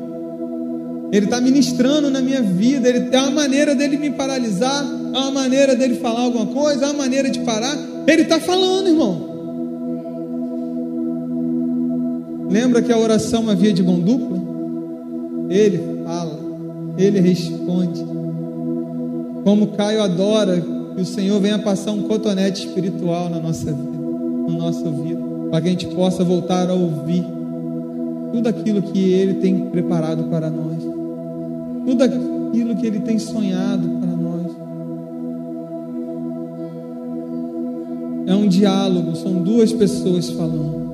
[1.11, 4.83] Ele está ministrando na minha vida, ele tem uma maneira dele me paralisar,
[5.13, 7.77] há uma maneira dele falar alguma coisa, há uma maneira de parar.
[8.05, 9.35] Ele está falando, irmão.
[12.49, 14.41] Lembra que a oração é uma via de mão dupla?
[15.49, 16.39] Ele fala,
[16.97, 18.05] ele responde.
[19.43, 24.57] Como Caio adora que o Senhor venha passar um cotonete espiritual na nossa vida, no
[24.57, 27.25] nosso ouvido, para que a gente possa voltar a ouvir
[28.31, 30.77] tudo aquilo que Ele tem preparado para nós,
[31.85, 34.51] tudo aquilo que Ele tem sonhado para nós.
[38.27, 40.85] É um diálogo, são duas pessoas falando.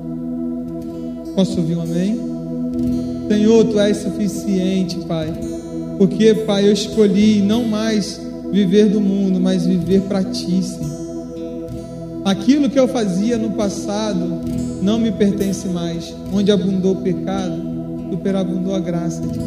[1.34, 3.11] Posso ouvir um amém?
[3.32, 5.32] Senhor, Tu és suficiente, Pai.
[5.96, 8.20] Porque, Pai, eu escolhi não mais
[8.52, 10.92] viver do mundo, mas viver para Ti, Senhor.
[12.26, 14.42] Aquilo que eu fazia no passado
[14.82, 16.14] não me pertence mais.
[16.30, 17.56] Onde abundou o pecado,
[18.10, 19.38] superabundou a graça de.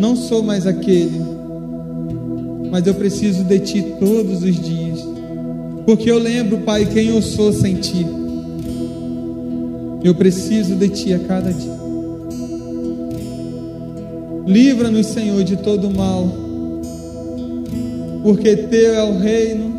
[0.00, 1.20] Não sou mais aquele,
[2.70, 5.00] mas eu preciso de Ti todos os dias.
[5.84, 8.19] Porque eu lembro, Pai, quem eu sou sem Ti.
[10.02, 11.78] Eu preciso de Ti a cada dia.
[14.46, 16.26] Livra-nos, Senhor, de todo mal,
[18.22, 19.72] porque Teu é o reino,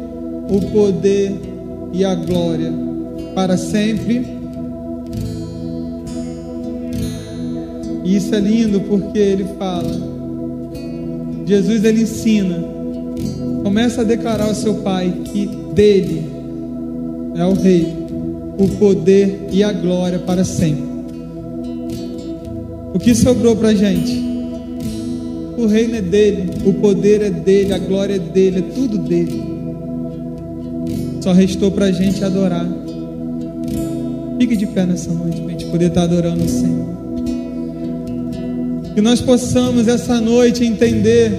[0.50, 1.34] o poder
[1.92, 2.72] e a glória
[3.34, 4.26] para sempre.
[8.04, 9.92] E isso é lindo porque ele fala.
[11.46, 12.64] Jesus ele ensina.
[13.64, 16.30] Começa a declarar ao seu Pai que dele
[17.36, 18.01] é o rei,
[18.62, 20.92] o poder e a glória para sempre.
[22.94, 24.22] O que sobrou para a gente?
[25.58, 29.44] O reino é dele, o poder é dele, a glória é dele, é tudo dele.
[31.22, 32.68] Só restou para a gente adorar.
[34.40, 36.92] Fique de pé nessa noite para a gente poder estar adorando o Senhor.
[38.94, 41.32] Que nós possamos essa noite entender.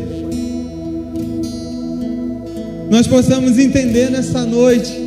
[2.90, 5.01] Nós possamos entender nessa noite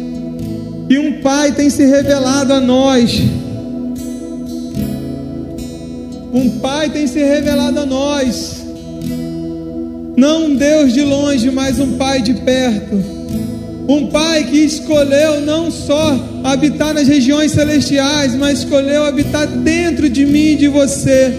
[0.88, 3.22] que um Pai tem se revelado a nós.
[6.32, 8.64] Um Pai tem se revelado a nós.
[10.18, 12.96] Não um Deus de longe, mas um Pai de perto.
[13.88, 20.26] Um Pai que escolheu não só habitar nas regiões celestiais, mas escolheu habitar dentro de
[20.26, 21.34] mim e de você.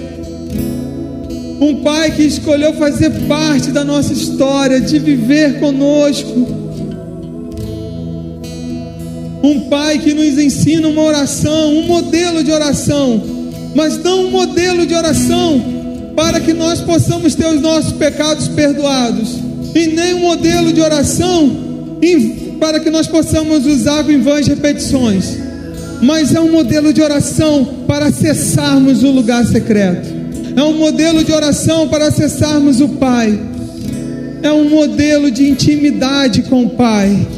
[1.61, 6.66] Um Pai que escolheu fazer parte da nossa história, de viver conosco.
[9.47, 13.23] Um Pai que nos ensina uma oração, um modelo de oração,
[13.77, 15.63] mas não um modelo de oração
[16.17, 19.37] para que nós possamos ter os nossos pecados perdoados,
[19.73, 21.65] e nem um modelo de oração
[22.59, 25.39] para que nós possamos usar em vãs repetições,
[26.03, 30.09] mas é um modelo de oração para acessarmos o lugar secreto,
[30.57, 33.39] é um modelo de oração para acessarmos o Pai,
[34.43, 37.36] é um modelo de intimidade com o Pai.